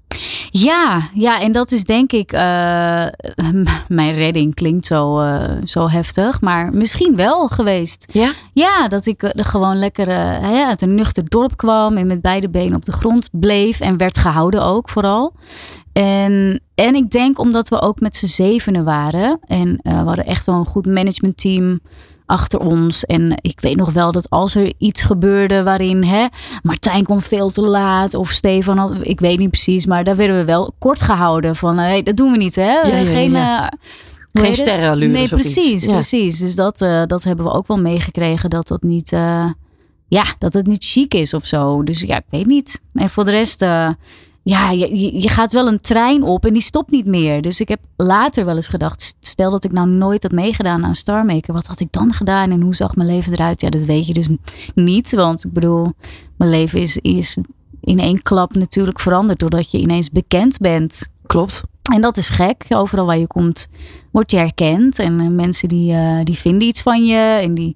[0.49, 2.31] Ja, ja, en dat is denk ik.
[2.31, 3.05] eh,
[3.87, 8.05] mijn redding klinkt zo, eh, zo heftig, maar misschien wel geweest.
[8.11, 8.31] Ja?
[8.53, 10.07] Ja, dat ik eh, er gewoon lekker
[10.41, 13.97] hè, uit een nuchter dorp kwam en met beide benen op de grond bleef en
[13.97, 15.33] werd gehouden ook vooral.
[15.93, 20.45] En, en ik denk omdat we ook met z'n zevenen waren en we hadden echt
[20.45, 21.79] wel een goed managementteam
[22.27, 23.05] achter ons.
[23.05, 26.25] En ik weet nog wel dat als er iets gebeurde waarin hè,
[26.61, 30.37] Martijn kwam veel te laat of Stefan had, ik weet niet precies, maar daar werden
[30.37, 32.71] we wel kort gehouden van, hé, dat doen we niet, hè?
[32.71, 33.69] ja, Geen, ja.
[33.71, 33.77] eh,
[34.43, 36.39] Geen sterrenallures Nee, precies, precies.
[36.39, 39.45] Dus dat, eh, dat hebben we ook wel meegekregen dat dat niet, eh,
[40.07, 41.83] ja, dat het niet chic is of zo.
[41.83, 42.81] Dus ja, ik weet niet.
[42.93, 43.65] En voor de rest,
[44.49, 47.41] ja, je, je- gaat wel een trein op en die stopt niet meer.
[47.41, 50.95] Dus ik heb later wel eens gedacht, stel dat ik nou nooit had meegedaan aan
[50.95, 53.61] Star Maker, wat had ik dan gedaan en hoe zag mijn leven eruit?
[53.61, 54.29] Ja, dat weet je dus
[54.75, 55.93] niet, want ik bedoel,
[56.37, 57.37] mijn leven is, is
[57.81, 61.07] in één klap natuurlijk veranderd doordat je ineens bekend bent.
[61.25, 61.63] Klopt.
[61.93, 62.65] En dat is gek.
[62.69, 63.67] Overal waar je komt,
[64.11, 64.99] word je herkend.
[64.99, 67.39] En eh, mensen die, eh, die vinden iets van je.
[67.41, 67.75] En die,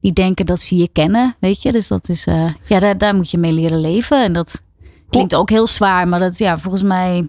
[0.00, 1.36] die denken dat ze je kennen.
[1.40, 1.72] Weet je?
[1.72, 4.22] Dus dat is, eh, ja, daar, daar moet je mee leren leven.
[4.24, 4.62] En dat
[5.08, 6.08] klinkt ook heel zwaar.
[6.08, 7.28] Maar dat, ja, volgens mij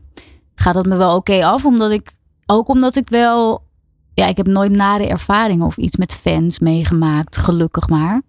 [0.56, 1.66] gaat dat me wel oké af.
[1.66, 2.12] Omdat ik,
[2.46, 3.64] ook omdat ik wel,
[4.14, 7.38] ja, ik heb nooit nare ervaringen of iets met fans meegemaakt.
[7.38, 8.22] Gelukkig maar.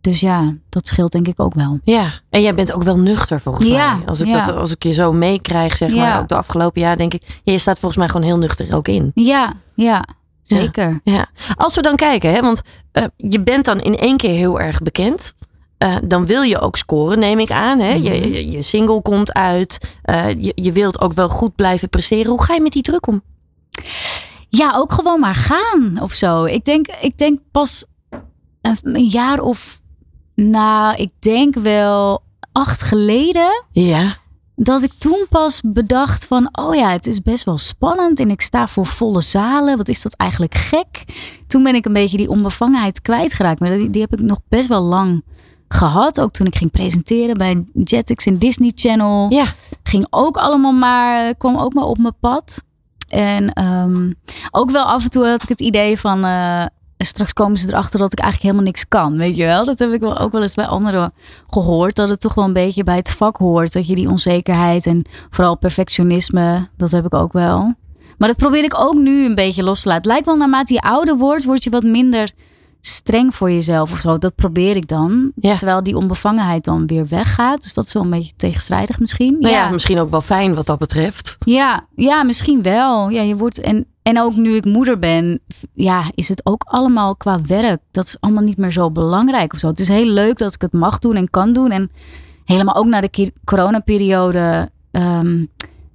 [0.00, 1.78] Dus ja, dat scheelt denk ik ook wel.
[1.84, 4.06] Ja, en jij bent ook wel nuchter volgens Ja, mij.
[4.06, 4.44] Als ik, ja.
[4.44, 5.96] dat, als ik je zo meekrijg, zeg Ja.
[6.08, 8.88] maar, ook de afgelopen jaar, denk ik, je staat volgens mij gewoon heel nuchter ook
[8.88, 9.10] in.
[9.14, 10.04] Ja, ja,
[10.42, 11.00] zeker.
[11.04, 11.26] Ja.
[11.56, 14.78] Als we dan kijken, hè, want eh, je bent dan in één keer heel erg
[14.80, 15.34] bekend.
[15.82, 17.78] Eh, dan wil je ook scoren, neem ik aan.
[17.78, 17.94] Hè?
[17.94, 18.02] Mhm.
[18.02, 19.78] Je, je, je single komt uit.
[20.02, 22.30] Eh, je, je wilt ook wel goed blijven presteren.
[22.30, 23.22] Hoe ga je met die druk om?
[24.48, 26.44] Ja, ook gewoon maar gaan of zo.
[26.44, 27.84] Ik denk, ik denk pas
[28.60, 29.80] een, een jaar of,
[30.34, 33.64] nou, ik denk wel acht geleden.
[33.72, 34.16] Ja.
[34.56, 38.20] Dat ik toen pas bedacht van, oh ja, het is best wel spannend.
[38.20, 39.76] En ik sta voor volle zalen.
[39.76, 41.04] Wat is dat eigenlijk gek?
[41.46, 43.60] Toen ben ik een beetje die onbevangenheid kwijtgeraakt.
[43.60, 45.22] Maar die, die heb ik nog best wel lang
[45.72, 46.20] gehad.
[46.20, 49.44] Ook toen ik ging presenteren bij Jetix en Disney Channel Ja.
[49.82, 52.64] ging ook allemaal maar, kwam ook maar op mijn pad.
[53.08, 54.10] En ehm,
[54.50, 56.64] ook wel af en toe had ik het idee van, eh,
[56.98, 59.64] straks komen ze erachter dat ik eigenlijk helemaal niks kan, weet je wel?
[59.64, 61.12] Dat heb ik wel, ook wel eens bij anderen
[61.46, 63.72] gehoord, dat het toch wel een beetje bij het vak hoort.
[63.72, 67.74] Dat je die onzekerheid en vooral perfectionisme, dat heb ik ook wel.
[68.18, 70.02] Maar dat probeer ik ook nu een beetje los te laten.
[70.02, 72.30] Het lijkt wel naarmate je ouder wordt, word je wat minder
[72.86, 74.18] streng voor jezelf of zo.
[74.18, 75.32] Dat probeer ik dan.
[75.34, 75.54] Ja.
[75.56, 77.62] Terwijl die onbevangenheid dan weer weggaat.
[77.62, 79.36] Dus dat is wel een beetje tegenstrijdig misschien.
[79.40, 81.36] Nou ja, misschien ook wel fijn wat dat betreft.
[81.44, 83.08] Ja, ja, misschien wel.
[83.08, 85.40] Ja, je wordt en, en ook nu ik moeder ben,
[85.74, 87.80] ja, is het ook allemaal qua werk.
[87.90, 89.66] Dat is allemaal niet meer zo belangrijk of zo.
[89.68, 91.70] Het is heel leuk dat ik het mag doen en kan doen.
[91.70, 91.90] En
[92.44, 94.70] helemaal ook na de coronaperiode.
[94.90, 95.44] ehm,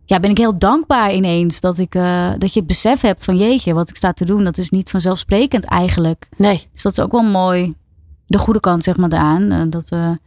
[0.08, 3.38] ja, ben ik heel dankbaar ineens dat, ik, eh, dat je het besef hebt van
[3.38, 6.28] jeetje, wat ik sta te doen, dat is niet vanzelfsprekend eigenlijk.
[6.38, 6.68] Nee.
[6.74, 7.74] Dus dat is ook wel mooi.
[8.26, 9.52] De goede kant, zeg maar, eraan.
[9.52, 10.20] Eh, Dat, we,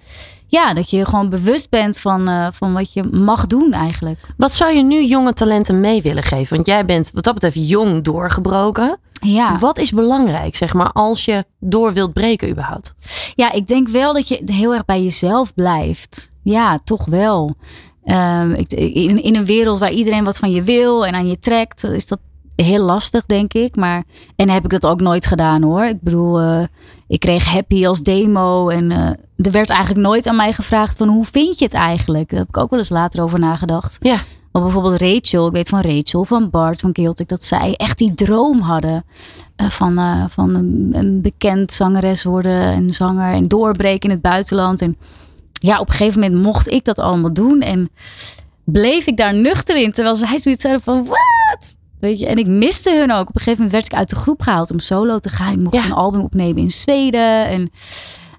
[0.46, 4.18] ja, dat je gewoon bewust bent van, eh, van wat je mag doen eigenlijk.
[4.36, 6.54] Wat zou je nu jonge talenten mee willen geven?
[6.54, 8.98] Want jij bent wat dat betreft jong doorgebroken.
[9.22, 9.58] Ja.
[9.58, 12.94] Wat is belangrijk, zeg maar, als je door wilt breken überhaupt?
[13.34, 16.32] Ja, ik denk wel dat je heel erg bij jezelf blijft.
[16.42, 17.54] Ja, toch wel.
[18.04, 21.38] Ehm, ik, in, in een wereld waar iedereen wat van je wil en aan je
[21.38, 22.18] trekt, is dat
[22.62, 23.76] heel lastig, denk ik.
[23.76, 24.04] Maar,
[24.36, 25.84] en heb ik dat ook nooit gedaan hoor.
[25.84, 26.62] Ik bedoel, eh,
[27.08, 31.08] ik kreeg Happy als demo en eh, er werd eigenlijk nooit aan mij gevraagd van
[31.08, 32.30] hoe vind je het eigenlijk?
[32.30, 33.96] Daar heb ik ook wel eens later over nagedacht.
[33.98, 34.16] Ja.
[34.52, 38.14] Maar bijvoorbeeld Rachel, ik weet van Rachel, van Bart, van Kiltik, dat zij echt die
[38.14, 39.04] droom hadden
[39.56, 44.82] eh, van, van een, een bekend zangeres worden en zanger en doorbreken in het buitenland.
[44.82, 44.96] En
[45.62, 47.88] ja, op een gegeven moment mocht ik dat allemaal doen en
[48.64, 51.76] bleef ik daar nuchter in, terwijl zij zoiets zeiden van wat?
[52.00, 53.28] Weet je, en ik miste hun ook.
[53.28, 55.52] Op een gegeven moment werd ik uit de groep gehaald om solo te gaan.
[55.52, 55.84] Ik mocht Ja.
[55.84, 57.70] een album opnemen in Zweden en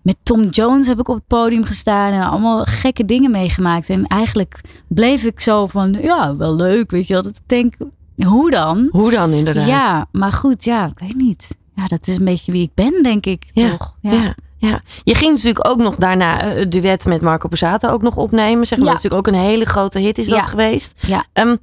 [0.03, 3.89] met Tom Jones heb ik op het podium gestaan en allemaal gekke dingen meegemaakt.
[3.89, 7.17] En eigenlijk bleef ik zo van, ja, wel leuk, weet je?
[7.17, 7.73] Ik denk,
[8.25, 8.87] hoe dan?
[8.91, 9.67] Hoe dan inderdaad?
[9.67, 11.57] Ja, maar goed, ja, ik weet niet.
[11.75, 13.45] Ja, dat is een beetje wie ik ben, denk ik.
[13.53, 13.95] Ja, toch?
[14.01, 14.11] Ja.
[14.11, 14.35] Ja.
[15.03, 18.65] Je ging natuurlijk ook nog daarna eh, het duet met Marco Borsato ook nog opnemen.
[18.67, 18.87] Zeg maar.
[18.87, 18.93] Ja.
[18.93, 20.45] Dat is natuurlijk ook een hele grote hit is dat Ja.
[20.45, 20.93] geweest.
[21.07, 21.25] Ja.
[21.33, 21.55] Ehm,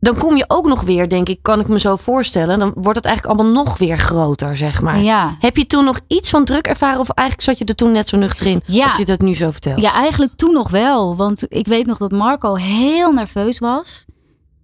[0.00, 2.58] dan kom je ook nog weer, denk ik, kan ik me zo voorstellen.
[2.58, 4.98] Dan wordt het eigenlijk allemaal nog weer groter, zeg maar.
[5.00, 5.36] Ja.
[5.38, 7.00] Heb je toen nog iets van druk ervaren?
[7.00, 8.62] Of eigenlijk zat je er toen net zo nuchter in?
[8.66, 8.84] Ja.
[8.84, 9.80] Als je dat nu zo vertelt.
[9.80, 11.16] Ja, eigenlijk toen nog wel.
[11.16, 14.04] Want ik weet nog dat Marco heel nerveus was.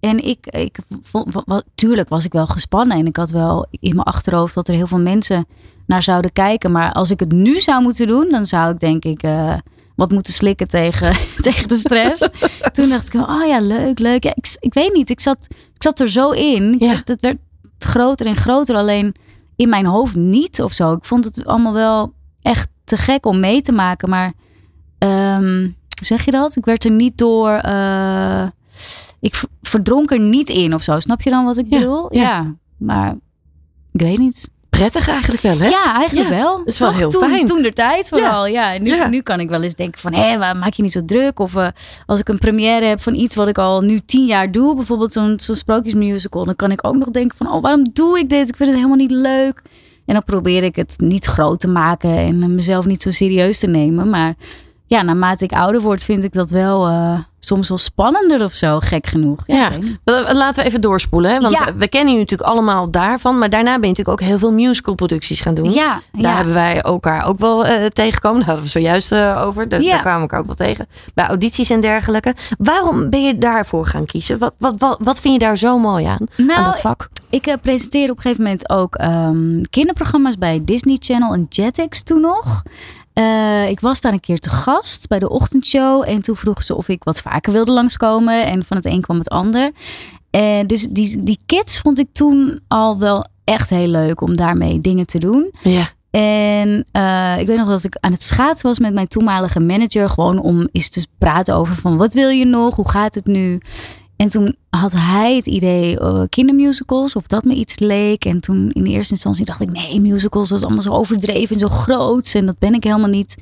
[0.00, 1.34] En ik, ik vond,
[1.74, 2.96] tuurlijk was ik wel gespannen.
[2.98, 5.46] En ik had wel in mijn achterhoofd dat er heel veel mensen
[5.86, 6.72] naar zouden kijken.
[6.72, 9.54] Maar als ik het nu zou moeten doen, dan zou ik denk ik eh,
[9.96, 12.28] wat moeten slikken tegen, tegen de stress.
[12.72, 14.24] Toen dacht ik, oh ja, leuk, leuk.
[14.24, 16.76] Ja, ik, ik weet niet, ik zat, ik zat er zo in.
[16.78, 16.88] Ja.
[16.94, 17.38] Het, het werd
[17.78, 19.14] groter en groter, alleen
[19.56, 20.92] in mijn hoofd niet of zo.
[20.92, 22.12] Ik vond het allemaal wel
[22.42, 24.08] echt te gek om mee te maken.
[24.08, 24.32] Maar
[24.98, 25.60] ehm,
[25.98, 26.56] hoe zeg je dat?
[26.56, 27.50] Ik werd er niet door.
[27.50, 28.46] eh,
[29.20, 30.98] ik verdronk er niet in of zo.
[31.00, 32.14] Snap je dan wat ik Ja, bedoel?
[32.14, 32.20] ja.
[32.22, 32.54] Ja.
[32.76, 33.16] maar
[33.92, 34.50] ik weet niet.
[34.76, 35.68] Prettig eigenlijk wel, hè?
[35.68, 36.56] Ja, eigenlijk Ja, wel.
[36.58, 36.98] dat is wel Toch?
[36.98, 37.44] heel toen, fijn.
[37.46, 38.46] Toen de tijd vooral.
[38.46, 38.78] Ja.
[38.78, 39.08] nu, Ja.
[39.08, 41.38] nu kan ik wel eens denken van, hé, waar maak je niet zo druk?
[41.38, 41.66] Of eh,
[42.06, 45.12] als ik een première heb van iets wat ik al nu tien jaar doe, bijvoorbeeld
[45.12, 48.48] zo'n zo'n sprookjesmusical, dan kan ik ook nog denken van, oh, waarom doe ik dit?
[48.48, 49.62] Ik vind het helemaal niet leuk.
[50.06, 53.66] En dan probeer ik het niet groot te maken en mezelf niet zo serieus te
[53.66, 54.10] nemen.
[54.10, 54.34] Maar
[54.86, 58.78] ja, naarmate ik ouder word, vind ik dat wel eh, soms wel spannender of zo,
[58.80, 59.38] gek genoeg.
[59.46, 59.68] Ja.
[59.68, 59.98] niet.
[60.04, 61.40] Eh, Laten we even doorspoelen, hè?
[61.40, 61.74] Want Ja.
[61.76, 63.38] we kennen je natuurlijk allemaal daarvan.
[63.38, 65.70] Maar daarna ben je natuurlijk ook heel veel musicalproducties gaan doen.
[65.72, 66.36] Ja, Daar ja.
[66.36, 68.38] hebben wij elkaar ook wel eh, tegengekomen.
[68.38, 69.68] Daar hadden we zojuist over.
[69.68, 69.90] Dus Ja.
[69.90, 70.86] Daar kwamen we elkaar ook wel tegen.
[71.14, 72.34] Bij audities en dergelijke.
[72.58, 74.38] Waarom ben je daarvoor gaan kiezen?
[74.38, 76.26] Wat, wat, wat, wat vind je daar zo mooi aan?
[76.38, 77.08] aan Nou, dat vak?
[77.30, 82.20] Ik presenteer op een gegeven moment ook ehm, kinderprogramma's bij Disney Channel en Jetix toen
[82.20, 82.62] nog.
[83.14, 86.04] Eh, ik was daar een keer te gast bij de ochtendshow.
[86.06, 88.46] En toen vroegen ze of ik wat vaker wilde langskomen.
[88.46, 89.70] En van het een kwam het ander.
[90.30, 94.80] En dus die, die kids vond ik toen al wel echt heel leuk om daarmee
[94.80, 95.52] dingen te doen.
[95.62, 95.88] Ja.
[96.10, 100.08] En eh, ik weet nog dat ik aan het schaatsen was met mijn toenmalige manager.
[100.08, 102.76] Gewoon om eens te praten over van wat wil je nog?
[102.76, 103.60] Hoe gaat het nu?
[104.16, 108.24] En toen had hij het idee eh, kindermusicals, of dat me iets leek.
[108.24, 111.60] En toen in eerste instantie dacht ik, nee, musicals, dat is allemaal zo overdreven en
[111.60, 112.34] zo groot.
[112.34, 113.36] En dat ben ik helemaal niet.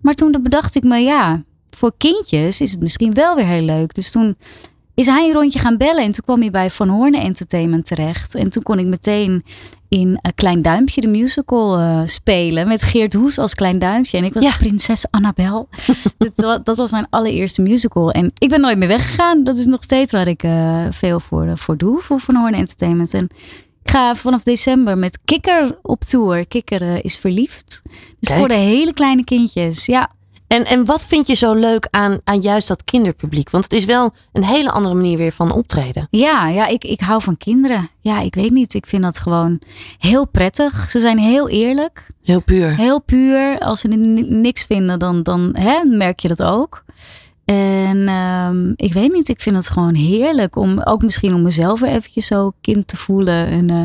[0.00, 3.94] Maar toen bedacht ik me, ja, voor kindjes is het misschien wel weer heel leuk.
[3.94, 4.36] Dus toen
[5.00, 6.02] is hij een rondje gaan bellen.
[6.02, 8.34] En toen kwam hij bij Van Hoorn Entertainment terecht.
[8.34, 9.44] En toen kon ik meteen
[9.88, 12.68] in eh, Klein Duimpje de musical eh, spelen.
[12.68, 14.18] Met Geert Hoes als Klein Duimpje.
[14.18, 14.56] En ik was Ja.
[14.58, 15.68] prinses Annabel.
[16.34, 18.10] dat, dat was mijn allereerste musical.
[18.10, 19.44] En ik ben nooit meer weggegaan.
[19.44, 22.00] Dat is nog steeds waar ik eh, veel voor, voor doe.
[22.00, 23.14] Voor Van Hoorn Entertainment.
[23.14, 23.28] En
[23.82, 26.46] ik ga vanaf december met Kikker op tour.
[26.48, 27.82] Kikker is verliefd.
[27.84, 28.38] Dus Kijk.
[28.38, 29.86] voor de hele kleine kindjes.
[29.86, 30.10] Ja.
[30.50, 33.50] En, en wat vind je zo leuk aan, aan juist dat kinderpubliek?
[33.50, 36.06] Want het is wel een hele andere manier weer van optreden.
[36.10, 37.88] Ja, ja ik, ik hou van kinderen.
[38.00, 38.74] Ja, ik weet niet.
[38.74, 39.60] Ik vind dat gewoon
[39.98, 40.90] heel prettig.
[40.90, 42.76] Ze zijn heel eerlijk, Heel puur.
[42.76, 43.58] heel puur.
[43.58, 46.84] Als ze ni- niks vinden, dan, dan hè, merk je dat ook.
[47.44, 51.80] En ehm, ik weet niet, ik vind het gewoon heerlijk om ook misschien om mezelf
[51.80, 53.46] weer eventjes zo kind te voelen.
[53.46, 53.82] En eh,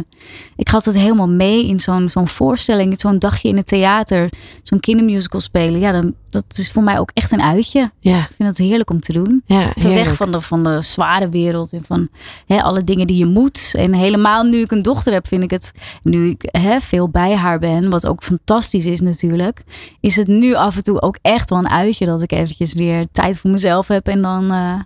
[0.55, 4.29] ik had het helemaal mee in zo'n zo'n voorstelling, zo'n dagje in het theater,
[4.63, 5.79] zo'n kindermusical spelen.
[5.79, 6.13] Ja, dan,
[6.43, 7.91] dat is voor mij ook echt een uitje.
[7.99, 9.43] Ja, Ik vind het heerlijk om te doen.
[9.45, 12.09] ja weg van de, van de zware wereld en van
[12.45, 13.73] hè, alle dingen die je moet.
[13.77, 15.71] En helemaal nu ik een dochter heb, vind ik het,
[16.01, 19.63] nu ik hè, veel bij haar ben, wat ook fantastisch is natuurlijk,
[19.99, 23.07] is het nu af en toe ook echt wel een uitje dat ik eventjes weer
[23.11, 24.79] tijd voor mezelf heb en dan eh,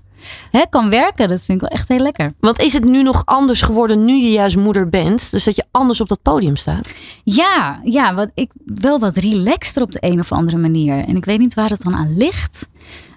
[0.51, 1.28] hè, kan werken.
[1.28, 2.34] Dat vind ik wel echt heel lekker.
[2.39, 5.32] Want is het nu nog anders geworden nu je juist moeder bent?
[5.32, 6.93] Dus dat je anders op dat podium staat?
[7.24, 11.05] Ja, ja wat ik, wel wat relaxter op de een of andere manier.
[11.05, 12.67] En ik weet niet waar het dan aan ligt.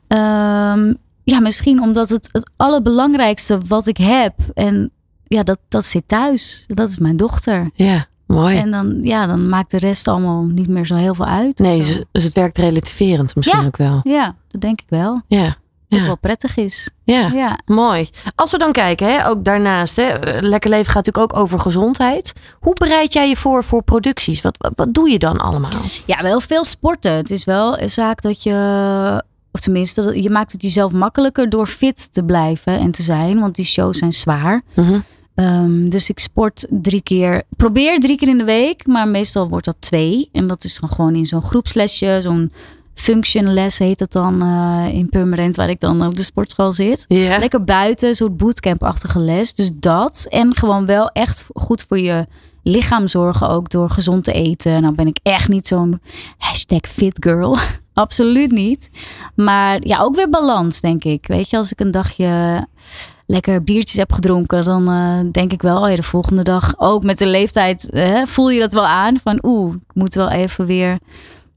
[0.09, 0.95] Ehm,
[1.25, 4.35] ja, misschien omdat het het allerbelangrijkste wat ik heb.
[4.55, 4.91] En
[5.25, 6.65] ja, dat, dat zit thuis.
[6.67, 7.71] Dat is mijn dochter.
[7.75, 8.57] Ja, mooi.
[8.57, 11.59] En dan, ja, dan maakt de rest allemaal niet meer zo heel veel uit.
[11.59, 11.95] nee, zo.
[11.95, 13.67] dus, dus het werkt relativerend misschien Ja.
[13.67, 14.01] ook wel.
[14.03, 15.21] Ja, dat denk ik wel.
[15.29, 15.57] Dat
[16.01, 16.91] Ja, wel prettig is.
[17.05, 17.31] ja.
[17.33, 17.59] Ja.
[17.67, 18.09] Mooi.
[18.35, 22.33] Als we dan kijken, hè, ook daarnaast, hè, Lekker Leven gaat natuurlijk ook over gezondheid.
[22.61, 24.41] Hoe bereid jij je voor voor producties?
[24.41, 25.71] Wat, wat, wat doe je dan allemaal?
[26.07, 27.13] Ja, wel veel sporten.
[27.13, 31.67] Het is wel een zaak dat je, of tenminste, je maakt het jezelf makkelijker door
[31.67, 33.41] fit te blijven en te zijn.
[33.41, 34.63] Want die shows zijn zwaar.
[34.75, 34.99] Mhm.
[35.35, 39.65] Ehm, dus ik sport drie keer, probeer drie keer in de week, maar meestal wordt
[39.65, 40.29] dat twee.
[40.33, 42.53] En dat is dan gewoon in zo'n groepslesje, zo'n
[42.95, 47.05] functionles heet het dan eh, in Purmerend, waar ik dan op de sportschool zit.
[47.09, 49.55] Lekker buiten, een soort bootcamp-achtige les.
[49.55, 50.27] Dus dat.
[50.29, 52.27] En gewoon wel echt goed voor je
[52.63, 53.49] lichaam zorgen.
[53.49, 54.83] Ook door gezond te eten.
[54.83, 56.01] Nou ben ik echt niet zo'n
[56.39, 57.57] hashtag fit girl.
[57.95, 58.91] Absoluut niet.
[59.35, 61.27] Maar ja, ook weer balans, denk ik.
[61.27, 62.67] Weet je, als ik een dagje
[63.27, 67.03] lekker biertjes heb gedronken, dan eh, denk ik wel, oh ja, de volgende dag ook
[67.03, 69.19] met de leeftijd hè, voel je dat wel aan.
[69.19, 70.99] Van oeh, ik moet wel even weer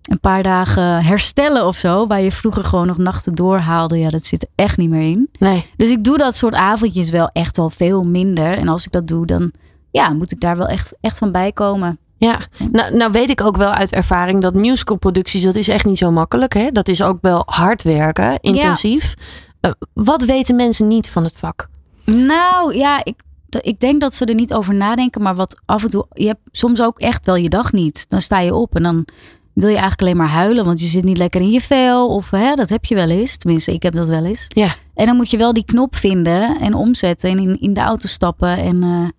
[0.05, 2.07] een paar dagen herstellen of zo.
[2.07, 3.97] Waar je vroeger gewoon nog nachten doorhaalde.
[3.97, 5.29] Ja, dat zit er echt niet meer in.
[5.39, 5.65] Nee.
[5.77, 8.57] Dus ik doe dat soort avondjes wel echt wel veel minder.
[8.57, 9.51] En als ik dat doe, dan
[9.91, 11.97] ja, moet ik daar wel echt, echt van bijkomen.
[12.17, 12.39] Ja,
[12.71, 16.11] nou, nou weet ik ook wel uit ervaring dat musicalproducties, dat is echt niet zo
[16.11, 16.53] makkelijk.
[16.53, 16.71] Hè?
[16.71, 19.13] Dat is ook wel hard werken, intensief.
[19.61, 21.69] Eh, wat weten mensen niet van het vak?
[22.05, 23.21] Nou ja, ik,
[23.61, 25.21] ik denk dat ze er niet over nadenken.
[25.21, 28.09] Maar wat af en toe, je hebt soms ook echt wel je dag niet.
[28.09, 29.07] Dan sta je op en dan
[29.55, 30.65] wil je eigenlijk alleen maar huilen.
[30.65, 32.07] Want je zit niet lekker in je vel.
[32.07, 33.37] Of hè, dat heb je wel eens.
[33.37, 34.45] Tenminste, ik heb dat wel eens.
[34.47, 34.75] Ja.
[34.93, 37.29] En dan moet je wel die knop vinden en omzetten.
[37.29, 38.57] En in, in de auto stappen.
[38.57, 39.09] En, eh,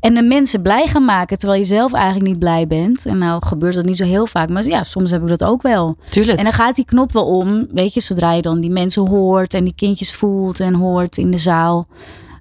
[0.00, 1.38] en de mensen blij gaan maken.
[1.38, 3.06] Terwijl je zelf eigenlijk niet blij bent.
[3.06, 4.48] En nou gebeurt dat niet zo heel vaak.
[4.48, 5.96] Maar ja, soms heb ik dat ook wel.
[6.10, 6.38] Tuurlijk.
[6.38, 9.54] En dan gaat die knop wel om, weet je, zodra je dan die mensen hoort
[9.54, 11.86] en die kindjes voelt en hoort in de zaal.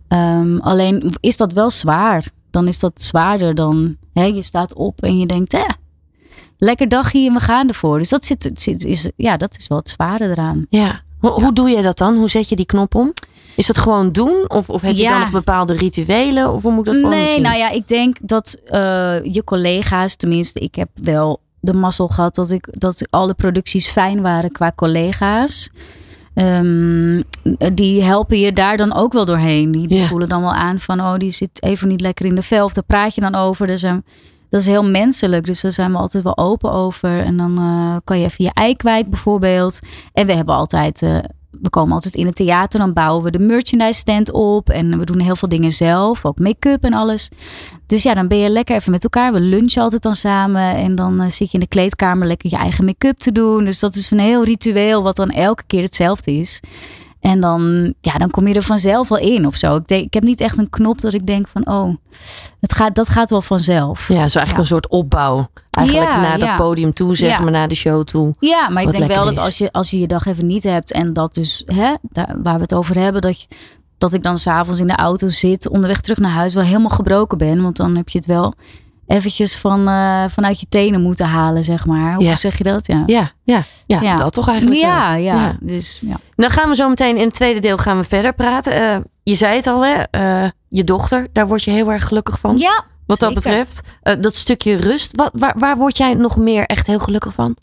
[0.08, 2.30] Ehm, alleen is dat wel zwaar.
[2.50, 5.52] Dan is dat zwaarder dan Hè, je staat op en je denkt,
[6.64, 7.98] lekker dagje en we gaan ervoor.
[7.98, 10.66] Dus dat, zit, het zit, is, ja, dat is wel het zware eraan.
[10.70, 11.02] Ja.
[11.20, 12.18] Hoe, hoe doe je dat dan?
[12.18, 13.14] Hoe zet je die knop om?
[13.56, 14.46] Is dat gewoon doen?
[14.48, 15.12] Of, of heb je Ja.
[15.12, 16.54] dan nog bepaalde rituelen?
[16.54, 20.16] Of hoe moet ik dat voor Nee, nou ja, ik denk dat eh, je collega's,
[20.16, 24.72] tenminste, ik heb wel de mazzel gehad dat, ik, dat alle producties fijn waren qua
[24.76, 25.70] collega's.
[26.34, 27.22] Ehm,
[27.74, 29.72] die helpen je daar dan ook wel doorheen.
[29.72, 30.06] Die, die Ja.
[30.08, 32.66] voelen dan wel aan van, oh, die zit even niet lekker in de vel.
[32.66, 33.68] Of daar praat je dan over.
[33.68, 34.00] Dus, ehm,
[34.52, 35.46] dat is heel menselijk.
[35.46, 37.20] Dus daar zijn we altijd wel open over.
[37.20, 39.80] En dan eh, kan je even je ei kwijt bijvoorbeeld.
[40.14, 41.02] En we hebben altijd...
[41.02, 41.18] eh,
[41.62, 44.70] we komen altijd in het theater, dan bouwen we de merchandise stand op.
[44.70, 47.30] En we doen heel veel dingen zelf, ook make-up en alles.
[47.86, 49.34] Dus ja, dan ben je lekker even met elkaar.
[49.34, 50.76] We lunchen altijd dan samen.
[50.76, 53.66] En dan eh, zit je in de kleedkamer lekker je eigen make-up te doen.
[53.66, 56.60] Dus dat is een heel ritueel wat dan elke keer hetzelfde is.
[57.22, 59.76] En dan, ja, dan kom je er vanzelf wel in of zo.
[59.76, 61.96] Ik, denk, ik heb niet echt een knop dat ik denk van, oh,
[62.60, 64.00] het gaat, dat gaat wel vanzelf.
[64.08, 64.58] Ja, zo eigenlijk Ja.
[64.58, 65.48] een soort opbouw.
[65.72, 66.56] Eigenlijk Ja, naar dat ja.
[66.58, 68.36] podium toe, zeg maar, naar de show toe.
[68.40, 70.92] Ja, maar ik denk wel dat als je, als je je dag even niet hebt
[70.92, 73.48] en dat dus, hè, daar, waar we het over hebben, dat, je,
[73.98, 77.38] dat ik dan s'avonds in de auto zit, onderweg terug naar huis, wel helemaal gebroken
[77.38, 77.62] ben.
[77.62, 78.54] Want dan heb je het wel
[79.12, 82.14] eventjes van, eh, vanuit je tenen moeten halen, zeg maar.
[82.16, 82.36] Hoe Ja.
[82.36, 82.88] zeg je dat?
[82.88, 83.04] Ja.
[83.06, 84.16] Ja, ja, ja, Ja.
[84.16, 84.90] dat toch eigenlijk wel.
[84.92, 85.56] Ja, ja, Ja.
[85.60, 86.20] Dus ja.
[86.36, 88.74] Dan gaan we zo meteen in het tweede deel gaan we verder praten.
[88.74, 89.94] Eh, je zei het al, hè?
[90.12, 92.58] eh, je dochter, daar word je heel erg gelukkig van.
[92.58, 93.82] Ja, wat dat betreft.
[94.20, 97.56] Dat stukje rust, wat, waar, waar word jij nog meer echt heel gelukkig van?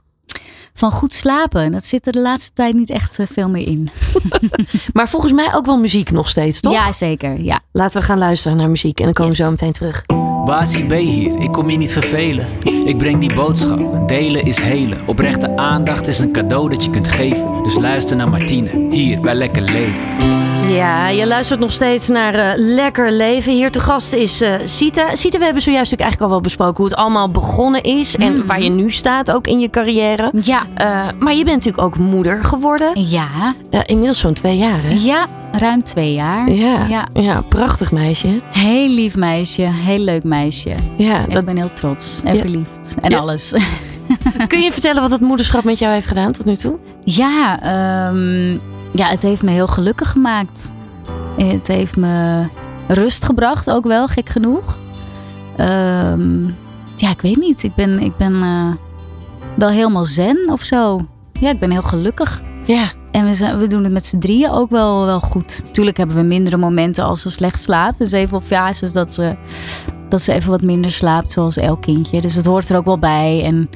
[0.79, 1.73] Van goed slapen.
[1.73, 3.89] Dat zit er de laatste tijd niet echt eh, veel meer in.
[4.93, 6.73] Maar volgens mij ook wel muziek nog steeds, toch?
[6.73, 7.45] Ja, zeker.
[7.45, 7.61] Ja.
[7.73, 10.03] Laten we gaan luisteren naar muziek en dan komen we zo meteen terug.
[10.45, 12.47] Basie B hier, ik kom je niet vervelen.
[12.85, 14.99] Ik breng die boodschap, delen is helen.
[15.07, 17.63] Oprechte aandacht is een cadeau dat je kunt geven.
[17.63, 20.58] Dus luister naar Martine, hier bij Lekker Leven.
[20.69, 23.53] Ja, je luistert nog steeds naar eh, Lekker Leven.
[23.53, 25.15] Hier te gast is eh Sita.
[25.15, 28.17] Sita, we hebben zojuist natuurlijk eigenlijk al wel besproken hoe het allemaal begonnen is.
[28.17, 30.33] En waar je nu staat ook in je carrière.
[30.43, 30.63] Ja.
[30.75, 30.87] Eh,
[31.19, 32.91] maar je bent natuurlijk ook moeder geworden.
[32.95, 33.55] Ja.
[33.87, 34.95] Inmiddels zo'n twee jaar, hè?
[34.99, 36.51] Ja, ruim twee jaar.
[36.51, 37.07] Ja, Ja.
[37.13, 37.43] ja.
[37.49, 38.43] prachtig meisje.
[38.51, 40.75] Heel lief meisje, heel leuk meisje.
[40.97, 42.41] Ja, Ik dat, ben heel trots en Ja.
[42.41, 43.19] verliefd en Ja.
[43.19, 43.55] alles.
[44.47, 46.79] kun je vertellen wat het moederschap met jou heeft gedaan tot nu toe?
[47.01, 48.59] Ja, ehm,
[48.93, 50.75] ja, het heeft me heel gelukkig gemaakt.
[51.37, 52.47] Het heeft me
[52.89, 54.79] rust gebracht, ook wel, gek genoeg.
[55.57, 56.45] Ehm,
[56.95, 57.63] ja, ik weet niet.
[57.63, 58.71] Ik ben, ik ben eh,
[59.57, 61.07] wel helemaal zen of zo.
[61.33, 62.43] Ja, ik ben heel gelukkig.
[62.65, 65.65] Ja, En we, zijn, we doen het met z'n drieën ook wel, wel goed.
[65.73, 67.99] Tuurlijk hebben we mindere momenten als ze slecht slaapt.
[67.99, 69.37] Dus even op fases dat ze,
[70.09, 72.21] dat ze even wat minder slaapt, zoals elk kindje.
[72.21, 73.43] Dus het hoort er ook wel bij.
[73.45, 73.71] En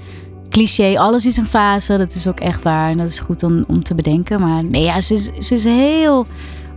[0.52, 1.96] cliché, alles is een fase.
[1.96, 2.90] Dat is ook echt waar.
[2.90, 4.40] En dat is goed om, om te bedenken.
[4.40, 6.26] Maar nee, ja, ze is, ze is heel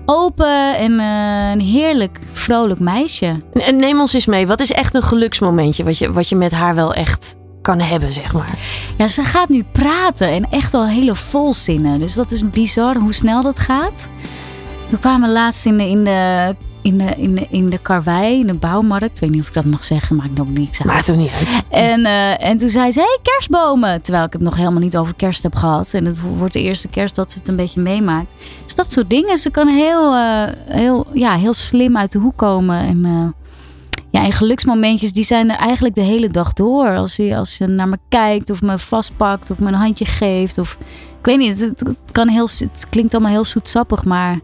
[0.05, 3.37] open en eh, een heerlijk, vrolijk meisje.
[3.53, 4.47] en neem ons eens mee.
[4.47, 8.11] Wat is echt een geluksmomentje wat je, wat je met haar wel echt kan hebben,
[8.11, 8.57] zeg maar?
[8.97, 11.99] Ja, ze gaat nu praten en echt al hele volzinnen.
[11.99, 14.09] Dus dat is bizar hoe snel dat gaat.
[14.89, 16.55] We kwamen laatst in de, in de,
[16.85, 19.13] in de, in de, in de karwei, in de bouwmarkt.
[19.13, 20.87] Ik weet niet of ik dat mag zeggen, maakt ook niks uit.
[20.87, 21.63] Maakt er niet uit.
[21.69, 24.01] En, eh, en toen zei ze, hey, kerstbomen.
[24.01, 25.93] Terwijl ik het nog helemaal niet over kerst heb gehad.
[25.93, 28.35] En het wordt de eerste kerst dat ze het een beetje meemaakt.
[28.63, 29.37] Dus dat soort dingen.
[29.37, 32.79] Ze kan heel, eh, heel, ja, heel slim uit de hoek komen.
[32.79, 33.51] En, eh,
[34.09, 36.95] ja, en geluksmomentjes, die zijn er eigenlijk de hele dag door.
[36.95, 40.57] Als ze, als ze naar me kijkt of me vastpakt of me een handje geeft.
[40.57, 40.77] Of,
[41.19, 44.39] ik weet niet, het, het kan heel, het klinkt allemaal heel zoetsappig, maar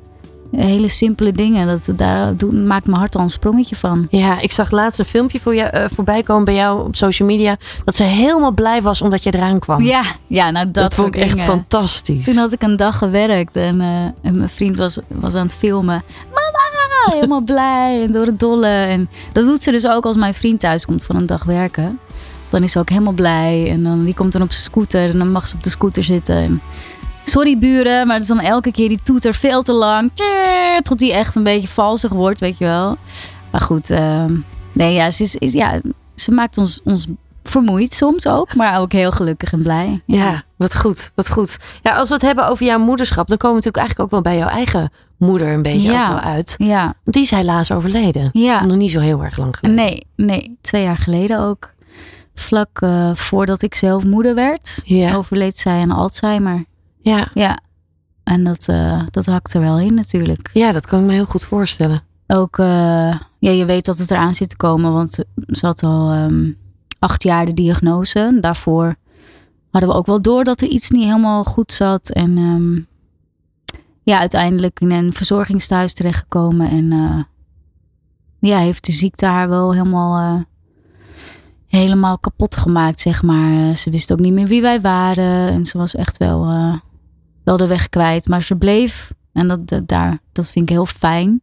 [0.55, 1.67] hele simpele dingen.
[1.67, 4.07] Dat, daar maakt mijn hart al een sprongetje van.
[4.09, 7.27] Ja, ik zag laatst een filmpje voor jou, eh, voorbij komen bij jou op social
[7.27, 7.57] media.
[7.83, 9.83] Dat ze helemaal blij was omdat je eraan kwam.
[9.83, 11.45] Ja, ja nou dat, dat, vond ik echt dingen.
[11.45, 12.25] fantastisch.
[12.25, 15.55] Toen had ik een dag gewerkt en, eh, en mijn vriend was, was aan het
[15.55, 16.03] filmen.
[16.33, 18.67] Mama, helemaal blij en door het dolle.
[18.67, 21.99] En dat doet ze dus ook als mijn vriend thuis komt van een dag werken.
[22.49, 23.69] Dan is ze ook helemaal blij.
[23.69, 26.03] En dan, die komt dan op zijn scooter en dan mag ze op de scooter
[26.03, 26.35] zitten.
[26.35, 26.61] En,
[27.31, 30.11] sorry buren, maar het is dan elke keer die toeter veel te lang.
[30.81, 32.97] Tot die echt een beetje valsig wordt, weet je wel.
[33.51, 34.25] Maar goed, eh,
[34.73, 35.81] nee, ja, ze, is, is- ja,
[36.15, 37.05] ze maakt ons, ons
[37.43, 38.55] vermoeid soms ook.
[38.55, 40.01] Maar ook heel gelukkig en blij.
[40.05, 41.57] Ja, wat goed, wat goed.
[41.83, 44.33] Ja, als we het hebben over jouw moederschap, dan komen we natuurlijk eigenlijk ook wel
[44.33, 46.03] bij jouw eigen moeder een beetje Ja.
[46.07, 46.55] ook wel uit.
[46.57, 48.29] Ja, Want die is helaas overleden.
[48.33, 48.65] ja.
[48.65, 49.85] Nog niet zo heel erg lang geleden.
[49.85, 51.73] Nee, nee, twee jaar geleden ook.
[52.35, 55.15] Vlak eh, voordat ik zelf moeder werd, Ja.
[55.15, 56.65] overleed zij aan Alzheimer.
[57.01, 57.29] Ja.
[57.33, 57.59] Ja,
[58.23, 60.49] en dat, eh, dat hakt er wel in natuurlijk.
[60.53, 62.03] ja, dat kan ik me heel goed voorstellen.
[62.27, 65.11] Ook, eh, ja, je weet dat het eraan zit te komen, want
[65.47, 66.51] ze had al ehm,
[66.99, 68.37] acht jaar de diagnose.
[68.41, 68.95] Daarvoor
[69.71, 72.09] hadden we ook wel door dat er iets niet helemaal goed zat.
[72.09, 72.75] En ehm,
[74.03, 76.69] ja, uiteindelijk in een verzorgingstehuis terechtgekomen.
[76.69, 77.23] En eh,
[78.39, 80.45] ja, heeft de ziekte haar wel helemaal
[81.67, 83.75] helemaal kapot gemaakt, zeg maar.
[83.75, 85.47] Ze wist ook niet meer wie wij waren.
[85.47, 86.45] En ze was echt wel,
[87.43, 88.27] wel de weg kwijt.
[88.27, 91.41] Maar ze bleef, en dat, dat, daar, dat vind ik heel fijn.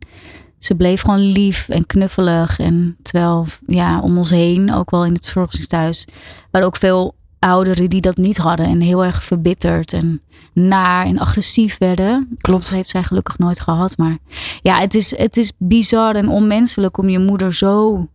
[0.59, 2.59] Ze bleef gewoon lief en knuffelig.
[2.59, 6.05] En terwijl, ja, om ons heen, ook wel in het verzorgingstehuis,
[6.51, 8.67] waren ook veel ouderen die dat niet hadden.
[8.67, 10.21] En heel erg verbitterd en
[10.53, 12.37] naar en agressief werden.
[12.39, 12.63] Klopt.
[12.63, 13.99] Dat heeft zij gelukkig nooit gehad.
[13.99, 14.19] Maar
[14.63, 18.07] ja, het is, het is bizar en onmenselijk om je moeder zo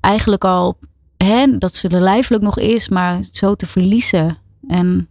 [0.00, 0.78] eigenlijk al,
[1.16, 4.38] hè, dat ze er lijfelijk nog is, maar zo te verliezen.
[4.68, 5.08] En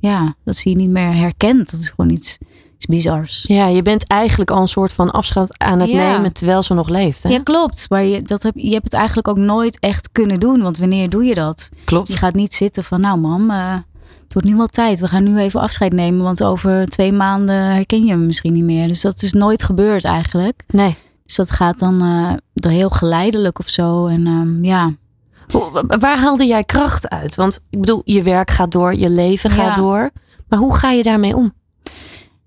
[0.00, 1.70] ja, dat ze je niet meer herkent.
[1.70, 2.38] Dat is gewoon iets,
[2.74, 3.44] iets bizars.
[3.48, 6.12] Ja, je bent eigenlijk al een soort van afscheid aan het Ja.
[6.12, 7.22] nemen terwijl ze nog leeft.
[7.22, 7.28] Hè?
[7.28, 7.86] Ja, klopt.
[7.90, 10.62] Maar je, dat heb, je hebt het eigenlijk ook nooit echt kunnen doen.
[10.62, 11.68] Want wanneer doe je dat?
[11.84, 12.08] Klopt.
[12.12, 13.74] Je gaat niet zitten van, nou mam, eh,
[14.22, 15.00] het wordt nu wel tijd.
[15.00, 16.22] We gaan nu even afscheid nemen.
[16.24, 18.88] Want over twee maanden herken je me misschien niet meer.
[18.88, 20.62] Dus dat is nooit gebeurd eigenlijk.
[20.66, 20.96] Nee.
[21.24, 21.98] Dus dat gaat dan
[22.54, 24.06] dan heel geleidelijk of zo.
[24.06, 24.92] En ehm, ja,
[25.98, 27.34] Waar haalde jij kracht uit?
[27.34, 29.74] Want ik bedoel, je werk gaat door, je leven gaat Ja.
[29.74, 30.10] door.
[30.48, 31.52] Maar hoe ga je daarmee om?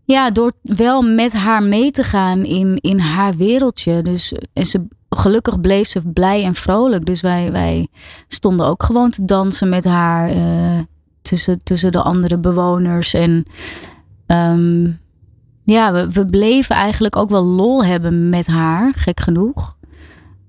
[0.04, 4.02] Ja, door wel met haar mee te gaan in, in haar wereldje.
[4.02, 7.06] Dus en ze, gelukkig bleef ze blij en vrolijk.
[7.06, 7.88] Dus wij, wij
[8.28, 10.80] stonden ook gewoon te dansen met haar eh,
[11.22, 13.14] tussen, tussen de andere bewoners.
[13.14, 13.46] En
[14.28, 14.84] ehm,
[15.64, 19.78] ja, we, we bleven eigenlijk ook wel lol hebben met haar, gek genoeg.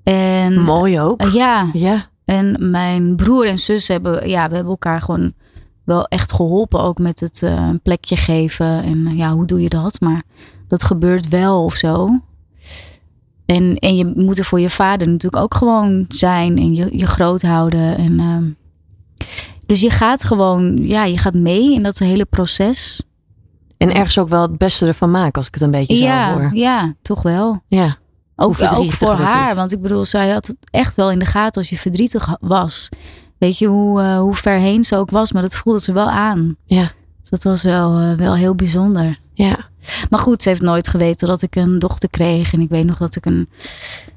[0.02, 1.22] En Mooi ook.
[1.22, 2.10] ja, Ja.
[2.32, 5.32] En mijn broer en zus hebben, ja, we hebben elkaar gewoon
[5.84, 6.80] wel echt geholpen.
[6.80, 8.82] Ook met het eh, een plekje geven.
[8.82, 10.00] En ja, hoe doe je dat?
[10.00, 10.22] Maar
[10.68, 12.20] dat gebeurt wel of zo.
[13.46, 16.58] En, en je moet er voor je vader natuurlijk ook gewoon zijn.
[16.58, 17.96] En je, je groot houden.
[17.96, 18.50] En, ehm,
[19.66, 23.02] dus je gaat gewoon, ja, je gaat mee in dat hele proces.
[23.76, 26.32] En ergens ook wel het beste ervan maken, als ik het een beetje zo Ja,
[26.32, 26.50] hoor.
[26.54, 27.62] ja, toch wel.
[27.68, 27.96] Ja.
[28.36, 28.54] Ook,
[28.92, 29.50] voor haar.
[29.50, 29.56] is.
[29.56, 32.88] Want ik bedoel, zij had het echt wel in de gaten als je verdrietig was.
[33.38, 36.10] Weet je hoe, eh, hoe ver heen ze ook was, maar dat voelde ze wel
[36.10, 36.56] aan.
[36.64, 36.90] Ja.
[37.20, 39.20] Dus dat was wel, eh, wel heel bijzonder.
[39.34, 39.68] Ja.
[40.10, 42.52] Maar goed, ze heeft nooit geweten dat ik een dochter kreeg.
[42.52, 43.48] En ik weet nog dat ik een,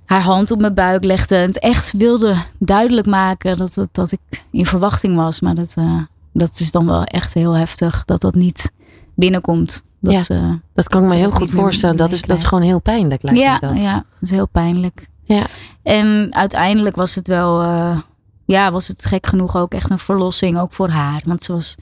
[0.05, 1.35] haar hand op mijn buik legde.
[1.35, 5.41] En het echt wilde duidelijk maken dat, het, dat ik in verwachting was.
[5.41, 6.01] Maar dat, eh,
[6.33, 8.71] dat is dan wel echt heel heftig dat dat niet
[9.15, 9.83] binnenkomt.
[10.05, 11.97] Dat, Ja, ze- Dat kan ik me heel goed voorstellen.
[11.97, 13.81] Dat is, dat is gewoon heel pijnlijk, lijkt ja, me dat.
[13.81, 15.07] ja, dat is heel pijnlijk.
[15.23, 15.43] Ja.
[15.83, 17.97] En uiteindelijk was het wel, eh,
[18.45, 21.21] ja, was het gek genoeg ook echt een verlossing, ook voor haar.
[21.25, 21.75] Want ze was,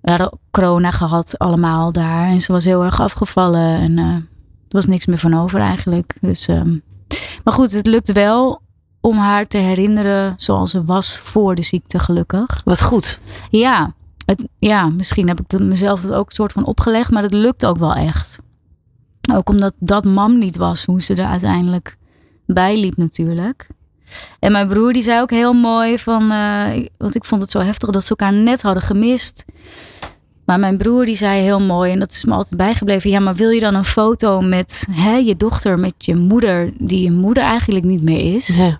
[0.00, 4.22] we hadden corona gehad allemaal daar en ze was heel erg afgevallen en eh, er
[4.68, 6.16] was niks meer van over eigenlijk.
[6.20, 6.76] Dus, ehm,
[7.44, 8.60] maar goed, het lukt wel
[9.00, 12.60] om haar te herinneren zoals ze was voor de ziekte, gelukkig.
[12.64, 13.20] Wat goed.
[13.50, 13.92] Ja,
[14.58, 17.78] ja misschien heb ik mezelf dat ook een soort van opgelegd, maar dat lukt ook
[17.78, 18.38] wel echt.
[19.32, 21.96] Ook omdat dat mam niet was, hoe ze er uiteindelijk
[22.46, 23.66] bij liep natuurlijk.
[24.38, 27.60] En mijn broer die zei ook heel mooi van, eh, want ik vond het zo
[27.60, 29.44] heftig dat ze elkaar net hadden gemist.
[30.44, 33.10] Maar mijn broer die zei heel mooi, en dat is me altijd bijgebleven.
[33.10, 37.02] Ja, maar wil je dan een foto met hè, je dochter, met je moeder, die
[37.02, 38.46] je moeder eigenlijk niet meer is?
[38.46, 38.78] Ja.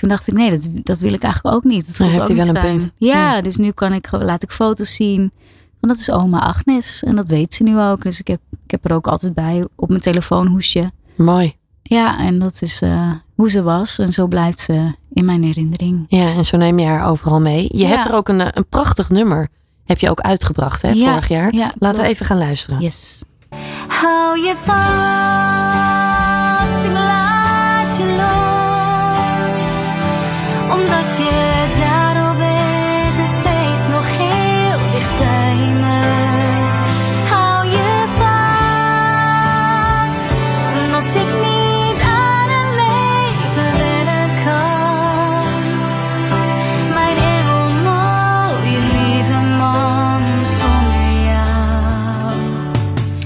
[0.00, 1.86] Toen dacht ik, nee, dat, dat wil ik eigenlijk ook niet.
[1.86, 2.78] Dat Nou, voelt heeft ook niet wel een fijn.
[2.78, 2.92] punt.
[2.98, 3.42] Ja, Ja.
[3.42, 5.18] dus nu kan ik, laat ik foto's zien.
[5.80, 7.02] Want dat is oma Agnes.
[7.02, 8.02] En dat weet ze nu ook.
[8.02, 10.90] Dus ik heb, ik heb er ook altijd bij op mijn telefoonhoesje.
[11.16, 11.54] Mooi.
[11.82, 13.98] Ja, en dat is eh, hoe ze was.
[13.98, 16.04] En zo blijft ze in mijn herinnering.
[16.08, 17.68] Ja, en zo neem je haar overal mee.
[17.72, 17.88] Je Ja.
[17.88, 19.48] hebt er ook een, eh, een prachtig nummer.
[19.84, 21.54] Heb je ook uitgebracht, hè, Ja, vorig jaar.
[21.54, 22.80] ja, Laten we even gaan luisteren.
[22.80, 23.22] Yes.
[23.88, 25.69] Hou je vast,
[30.72, 36.00] Omdat je daardoor bent en steeds nog heel dicht bij me.
[37.28, 40.28] Hou je vast,
[40.84, 45.42] omdat ik niet aan een leven wennen kan.
[46.94, 52.34] Mijn engel, mooie lieve man, zonder jou.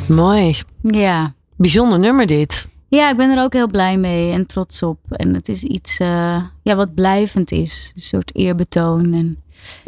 [0.09, 0.61] Mooi.
[0.83, 1.33] Ja.
[1.57, 2.69] Bijzonder nummer dit.
[2.95, 4.99] Ja, ik ben er ook heel blij mee en trots op.
[5.09, 7.93] En het is iets eh, ja, wat blijvend is.
[7.95, 9.13] Een soort eerbetoon.
[9.13, 9.43] En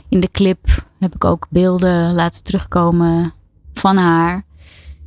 [0.09, 0.67] in de clip
[1.01, 3.33] heb ik ook beelden laten terugkomen
[3.75, 4.43] van haar.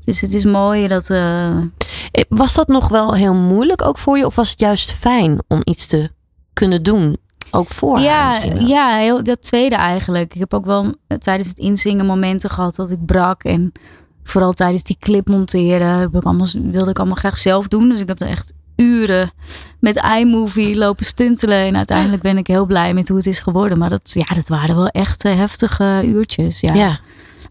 [0.05, 1.09] Dus het is mooi dat...
[1.09, 1.57] eh,
[2.11, 4.25] Eh, Was dat nog wel heel moeilijk ook voor je?
[4.25, 6.09] Of was het juist fijn om iets te
[6.53, 7.17] kunnen doen?
[7.51, 10.33] Ook voor haar ja, ja heel, dat tweede eigenlijk.
[10.33, 13.43] Ik heb ook wel tijdens het inzingen momenten gehad dat ik brak.
[13.43, 13.71] En
[14.29, 17.89] vooral tijdens die clip monteren ik allemaal, wilde ik allemaal graag zelf doen.
[17.89, 19.31] Dus ik heb er echt uren
[19.79, 21.57] met iMovie lopen stuntelen.
[21.57, 23.77] En uiteindelijk ben ik heel blij met hoe het is geworden.
[23.77, 26.59] Maar dat, ja, dat waren wel echt eh, heftige uurtjes.
[26.59, 26.73] Ja.
[26.73, 26.99] Ja.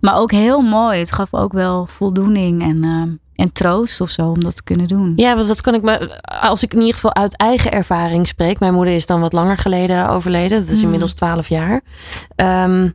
[0.00, 0.98] Maar ook heel mooi.
[0.98, 2.62] Het gaf ook wel voldoening.
[2.62, 3.02] En eh,
[3.44, 5.12] en troost of zo om dat te kunnen doen.
[5.16, 8.58] Ja, want dat kan ik me, als ik in ieder geval uit eigen ervaring spreek.
[8.58, 10.58] Mijn moeder is dan wat langer geleden overleden.
[10.58, 10.82] Dat is Hmm.
[10.82, 11.80] inmiddels 12 jaar.
[12.36, 12.88] Ehm,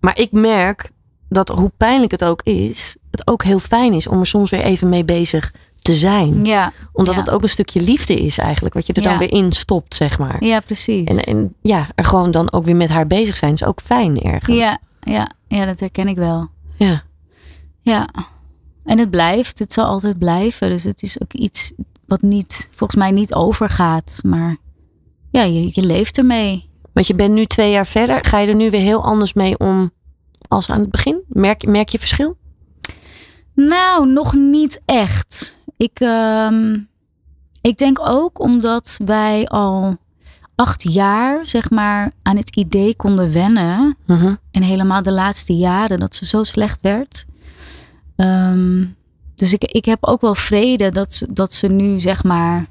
[0.00, 0.90] maar ik merk
[1.34, 4.62] dat hoe pijnlijk het ook is, het ook heel fijn is om er soms weer
[4.62, 6.44] even mee bezig te zijn.
[6.44, 7.20] Ja, Omdat ja.
[7.20, 10.18] het ook een stukje liefde is eigenlijk, wat je er dan weer in stopt, zeg
[10.18, 10.44] maar.
[10.44, 11.08] ja precies.
[11.08, 14.20] En, en ja, er gewoon dan ook weer met haar bezig zijn is ook fijn
[14.22, 14.56] ergens.
[14.56, 16.48] ja, ja, ja, dat herken ik wel.
[16.76, 17.02] Ja.
[17.80, 18.08] Ja.
[18.84, 20.70] En het blijft, het zal altijd blijven.
[20.70, 21.72] Dus het is ook iets
[22.06, 24.20] wat niet, volgens mij niet overgaat.
[24.26, 24.56] Maar
[25.30, 26.70] ja, je, je leeft ermee.
[26.92, 28.24] Want je bent nu twee jaar verder.
[28.24, 29.90] Ga je er nu weer heel anders mee om
[30.48, 31.20] als aan het begin?
[31.28, 32.36] Merk, merk je verschil?
[33.54, 35.58] Nou, nog niet echt.
[35.76, 36.78] Ik, ehm,
[37.60, 39.96] ik denk ook omdat wij al
[40.54, 43.96] acht jaar, zeg maar, aan het idee konden wennen.
[44.06, 44.34] Mhm.
[44.50, 47.24] En helemaal de laatste jaren dat ze zo slecht werd.
[48.16, 48.84] Ehm,
[49.34, 52.66] dus ik, ik heb ook wel vrede dat ze, dat ze nu, zeg maar.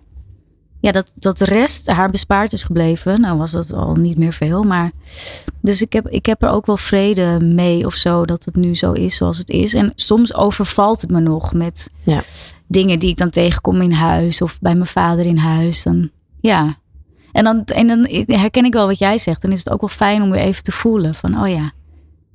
[0.83, 3.21] Ja, dat, dat de rest haar bespaard is gebleven.
[3.21, 4.63] Nou was dat al niet meer veel.
[4.63, 4.91] Maar.
[5.61, 8.25] Dus ik heb, ik heb er ook wel vrede mee of zo.
[8.25, 9.73] Dat het nu zo is zoals het is.
[9.73, 12.21] En soms overvalt het me nog met Ja.
[12.67, 14.41] dingen die ik dan tegenkom in huis.
[14.41, 15.83] Of bij mijn vader in huis.
[15.83, 16.09] Dan,
[16.41, 16.77] ja.
[17.31, 19.41] En dan, en dan herken ik wel wat jij zegt.
[19.41, 21.13] Dan is het ook wel fijn om weer even te voelen.
[21.15, 21.71] Van, oh ja,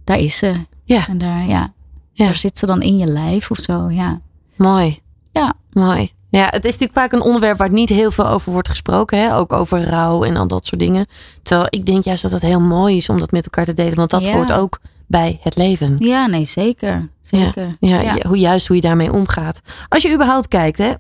[0.05, 0.53] daar is ze.
[0.85, 1.09] Ja.
[1.09, 1.73] En daar, ja,
[2.13, 2.25] Ja.
[2.25, 3.91] daar zit ze dan in je lijf of zo.
[3.91, 4.21] Ja.
[4.57, 4.99] Mooi.
[5.39, 5.55] Ja.
[5.73, 6.11] Mooi.
[6.31, 9.19] Ja, het is natuurlijk vaak een onderwerp waar niet heel veel over wordt gesproken.
[9.19, 9.37] Hè?
[9.37, 11.07] Ook over rouw en al dat soort dingen.
[11.43, 13.95] Terwijl ik denk juist dat het heel mooi is om dat met elkaar te delen.
[13.95, 14.33] Want dat Ja.
[14.33, 15.95] hoort ook bij het leven.
[15.99, 17.09] ja, nee, zeker.
[17.21, 17.77] Zeker.
[17.81, 18.15] Ja, Ja.
[18.15, 19.61] ja, hoe, juist hoe je daarmee omgaat.
[19.89, 20.93] Als je überhaupt kijkt, hè,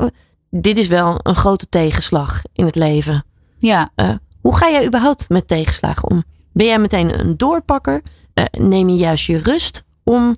[0.50, 3.24] dit is wel een grote tegenslag in het leven.
[3.58, 3.90] ja.
[3.94, 4.10] Eh,
[4.40, 6.24] hoe ga jij überhaupt met tegenslagen om?
[6.52, 8.02] Ben jij meteen een doorpakker?
[8.34, 10.36] Eh, neem je juist je rust om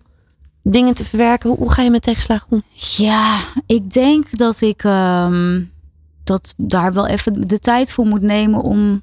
[0.63, 1.49] dingen te verwerken?
[1.49, 2.63] Hoe, hoe ga je met tegenslagen om?
[2.97, 5.61] Ja, ik denk dat ik ehm,
[6.25, 9.03] dat daar wel even de tijd voor moet nemen om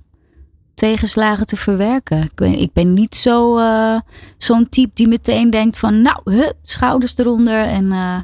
[0.74, 2.24] tegenslagen te verwerken.
[2.24, 4.00] Ik ben, ik ben niet zo, eh,
[4.38, 8.18] zo'n type die meteen denkt van nou, hup, schouders eronder en eh,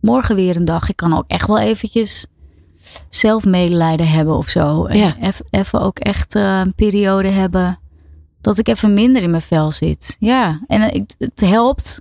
[0.00, 0.88] morgen weer een dag.
[0.88, 2.26] Ik kan ook echt wel eventjes
[3.08, 4.88] zelf medelijden hebben of zo.
[4.92, 5.16] Ja.
[5.50, 7.78] Even ook echt eh, een periode hebben
[8.40, 10.16] dat ik even minder in mijn vel zit.
[10.20, 12.00] Ja, en het helpt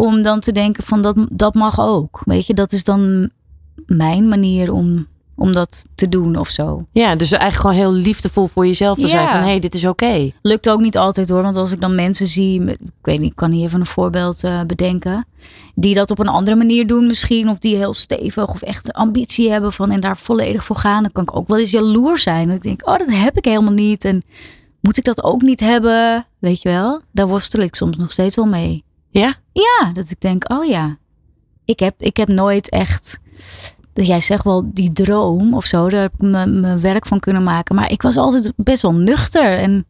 [0.00, 2.20] om dan te denken van dat, dat mag ook.
[2.24, 3.30] Weet je, dat is dan
[3.86, 6.86] mijn manier om, om dat te doen of zo.
[6.92, 9.08] Ja, dus eigenlijk gewoon heel liefdevol voor jezelf te Ja.
[9.08, 9.28] zijn.
[9.28, 10.30] Van hé, hey, dit is oké.
[10.42, 13.36] Lukt ook niet altijd hoor, want als ik dan mensen zie, ik weet niet, ik
[13.36, 15.26] kan hier even een voorbeeld eh, bedenken,
[15.74, 19.50] die dat op een andere manier doen misschien, of die heel stevig of echt ambitie
[19.50, 22.50] hebben van en daar volledig voor gaan, dan kan ik ook wel eens jaloers zijn.
[22.50, 24.22] Ik denk, oh, dat heb ik helemaal niet en
[24.80, 26.26] moet ik dat ook niet hebben?
[26.38, 27.00] Weet je wel?
[27.12, 28.86] Daar worstel ik soms nog steeds wel mee.
[29.18, 29.34] Ja?
[29.52, 30.98] Ja, dat ik denk, oh ja,
[31.64, 33.18] ik heb, ik heb nooit echt,
[33.92, 37.74] dat jij zegt wel die droom of zo, daar ik mijn werk van kunnen maken.
[37.74, 39.86] Maar ik was altijd best wel nuchter en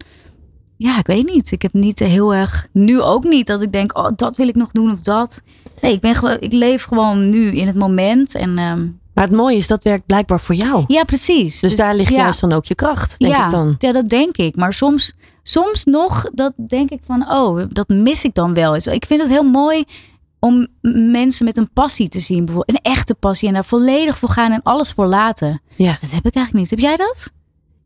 [0.76, 1.52] ja, ik weet niet.
[1.52, 4.54] Ik heb niet heel erg, nu ook niet, dat ik denk, oh, dat wil ik
[4.54, 5.42] nog doen of dat.
[5.80, 8.88] Nee, ik ben ik leef gewoon nu in het moment en ehm,
[9.18, 10.84] Maar het mooie is, dat werkt blijkbaar voor jou.
[10.86, 11.60] ja, precies.
[11.60, 12.16] Dus, daar ligt ja.
[12.16, 13.74] juist dan ook je kracht, denk ja, ik dan.
[13.78, 14.56] Ja, dat denk ik.
[14.56, 18.86] Maar soms, soms nog, dat denk ik van, oh, dat mis ik dan wel eens.
[18.86, 19.84] Ik vind het heel mooi
[20.38, 20.66] om
[21.10, 22.44] mensen met een passie te zien.
[22.44, 25.60] Bijvoorbeeld een echte passie en daar volledig voor gaan en alles voor laten.
[25.76, 25.96] Ja.
[26.00, 26.70] Dat heb ik eigenlijk niet.
[26.70, 27.32] Heb jij dat?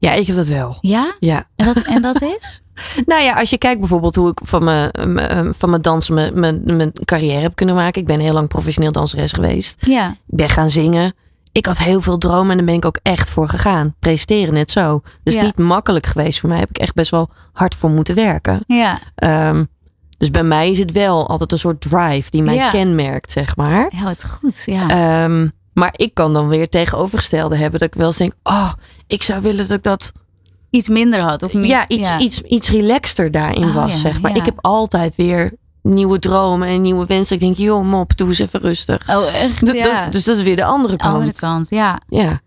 [0.02, 0.78] ja, ik heb dat wel.
[0.80, 1.14] Ja?
[1.18, 1.44] Ja.
[1.56, 2.60] En dat, en dat is?
[3.06, 6.40] Nou ja, als je kijkt bijvoorbeeld hoe ik van mijn, mijn- van mijn dansen mijn,
[6.40, 8.00] mijn, mijn carrière heb kunnen maken.
[8.00, 9.86] Ik ben heel lang professioneel danseres geweest.
[9.86, 10.10] Ja.
[10.10, 11.14] Ik ben gaan zingen.
[11.52, 13.94] Ik had heel veel dromen en daar ben ik ook echt voor gegaan.
[13.98, 15.02] Presteren net zo.
[15.22, 15.42] Dus Ja.
[15.42, 16.58] niet makkelijk geweest voor mij.
[16.58, 18.60] Heb ik echt best wel hard voor moeten werken.
[18.66, 18.98] Ja.
[19.14, 19.64] Ehm,
[20.18, 22.70] dus bij mij is het wel altijd een soort drive die mij Ja.
[22.70, 23.92] kenmerkt, zeg maar.
[23.96, 24.62] Ja, wat goed.
[24.66, 24.88] Ja.
[24.88, 27.80] Ehm, maar ik kan dan weer tegenovergestelde hebben.
[27.80, 28.72] Dat ik wel eens denk, oh,
[29.06, 30.12] ik zou willen dat ik dat
[30.70, 31.42] Iets minder had.
[31.42, 31.66] Of niet?
[31.66, 34.36] ja, iets, Iets, iets relaxter daarin Oh, was, ja, zeg maar.
[34.36, 37.34] Ik heb altijd weer nieuwe dromen en nieuwe wensen.
[37.34, 39.08] Ik denk, joh, mop, doe eens even rustig.
[39.08, 39.64] Oh, echt?
[39.66, 40.04] Dus- Ja.
[40.04, 41.14] dus, dus dat is weer de andere kant.
[41.14, 42.00] Andere kant, ja.
[42.08, 42.40] Ja.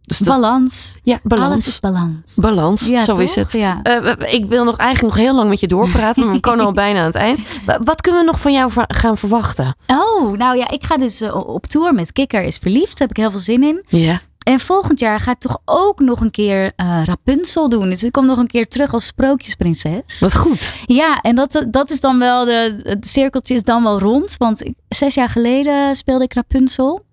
[0.00, 0.98] Dus dat- Balans.
[1.02, 1.50] ja, balans.
[1.50, 2.34] Alles is balans.
[2.34, 3.22] balans, Ja, zo toch?
[3.22, 3.52] is het.
[3.52, 3.80] Ja.
[3.82, 6.72] Eh, ik wil nog eigenlijk nog heel lang met je doorpraten, maar we komen al
[6.84, 7.40] bijna aan het eind.
[7.64, 9.76] Wa- Wat kunnen we nog van jou gaan verwachten?
[9.86, 12.98] Oh, nou ja, ik ga dus eh, op tour met Kikker is verliefd.
[12.98, 13.84] Daar heb ik heel veel zin in.
[13.88, 14.18] Ja.
[14.46, 17.88] En volgend jaar ga ik toch ook nog een keer eh, Rapunzel doen.
[17.88, 20.18] Dus ik kom nog een keer terug als sprookjesprinses.
[20.20, 20.74] Wat goed.
[20.86, 24.34] Ja, en dat, dat is dan wel, de, het cirkeltje is dan wel rond.
[24.38, 27.04] Want ik- zes jaar geleden speelde ik Rapunzel.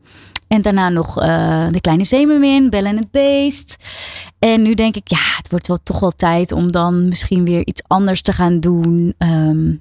[0.47, 3.75] En daarna nog eh, De Kleine Zeemermin, Belle en het Beest.
[4.39, 7.65] En nu denk ik, ja, het wordt wel, toch wel tijd om dan misschien weer
[7.67, 9.13] iets anders te gaan doen.
[9.17, 9.71] Ehm,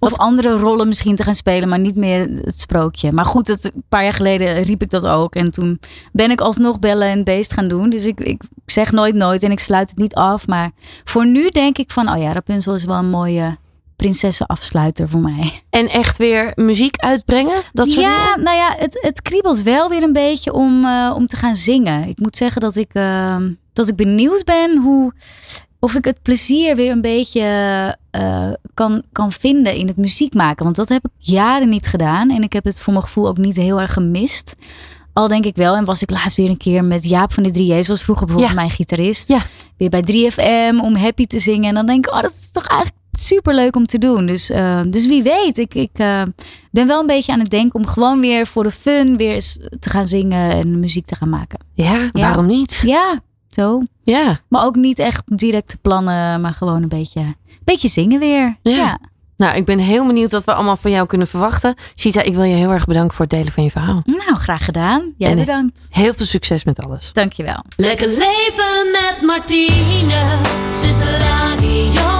[0.00, 3.12] Of andere rollen misschien te gaan spelen, maar niet meer het sprookje.
[3.12, 5.34] Maar goed, dat, een paar jaar geleden riep ik dat ook.
[5.34, 5.80] En toen
[6.12, 7.90] ben ik alsnog bellen en beest gaan doen.
[7.90, 10.46] Dus ik, ik zeg nooit nooit en ik sluit het niet af.
[10.46, 10.70] Maar
[11.04, 13.56] voor nu denk ik van, oh ja, Rapunzel is wel een mooie
[13.96, 15.62] prinsessenafsluiter voor mij.
[15.70, 17.62] En echt weer muziek uitbrengen?
[17.72, 18.44] Dat soort ja, dingen?
[18.44, 22.08] nou ja, het, het kriebelt wel weer een beetje om, eh, om te gaan zingen.
[22.08, 23.36] Ik moet zeggen dat ik, eh,
[23.72, 25.12] dat ik benieuwd ben hoe,
[25.80, 27.40] of ik het plezier weer een beetje
[28.10, 30.64] eh, kan, kan vinden in het muziek maken.
[30.64, 32.30] Want dat heb ik jaren niet gedaan.
[32.30, 34.56] En ik heb het voor mijn gevoel ook niet heel erg gemist.
[35.12, 35.76] Al denk ik wel.
[35.76, 37.88] En was ik laatst weer een keer met Jaap van de 3J's.
[37.88, 38.60] Was vroeger bijvoorbeeld Ja.
[38.62, 39.28] mijn gitarist.
[39.28, 39.40] Ja.
[39.76, 41.68] Weer bij 3FM om happy te zingen.
[41.68, 44.26] En dan denk ik, oh, dat is toch eigenlijk super leuk om te doen.
[44.26, 45.58] Dus, eh, dus wie weet.
[45.58, 46.22] Ik, ik eh,
[46.70, 49.58] ben wel een beetje aan het denken om gewoon weer voor de fun weer eens
[49.80, 51.58] te gaan zingen en muziek te gaan maken.
[51.74, 52.82] Ja, waarom niet?
[52.86, 53.20] Ja,
[53.50, 53.82] zo.
[54.02, 54.40] Ja.
[54.48, 58.56] Maar ook niet echt directe plannen, maar gewoon een beetje, een beetje zingen weer.
[58.62, 58.76] Ja.
[58.76, 58.98] Ja.
[59.36, 61.74] Nou, ik ben heel benieuwd wat we allemaal van jou kunnen verwachten.
[61.94, 64.02] Sita, ik wil je heel erg bedanken voor het delen van je verhaal.
[64.04, 65.14] Nou, graag gedaan.
[65.18, 65.88] Jij En- bedankt.
[65.90, 67.12] Heel veel succes met alles.
[67.12, 67.64] Dankjewel.
[67.76, 70.22] Lekker leven met Martine,
[70.80, 72.19] zet de radio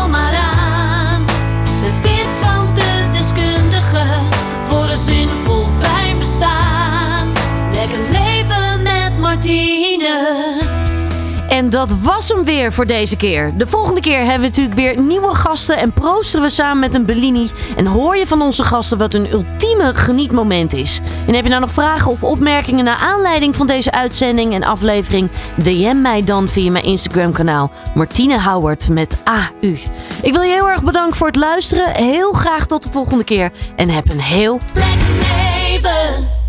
[11.50, 13.52] En dat was hem weer voor deze keer.
[13.56, 17.04] De volgende keer hebben we natuurlijk weer nieuwe gasten en proosteren we samen met een
[17.04, 17.50] Bellini.
[17.76, 21.00] En hoor je van onze gasten wat een ultieme genietmoment is.
[21.26, 25.28] En heb je nou nog vragen of opmerkingen naar aanleiding van deze uitzending en aflevering?
[25.54, 29.78] DM mij dan via mijn Instagram kanaal Martine Howard met AU.
[30.22, 31.94] Ik wil je heel erg bedanken voor het luisteren.
[31.94, 33.52] Heel graag tot de volgende keer.
[33.76, 36.39] En heb een heel Lekker leven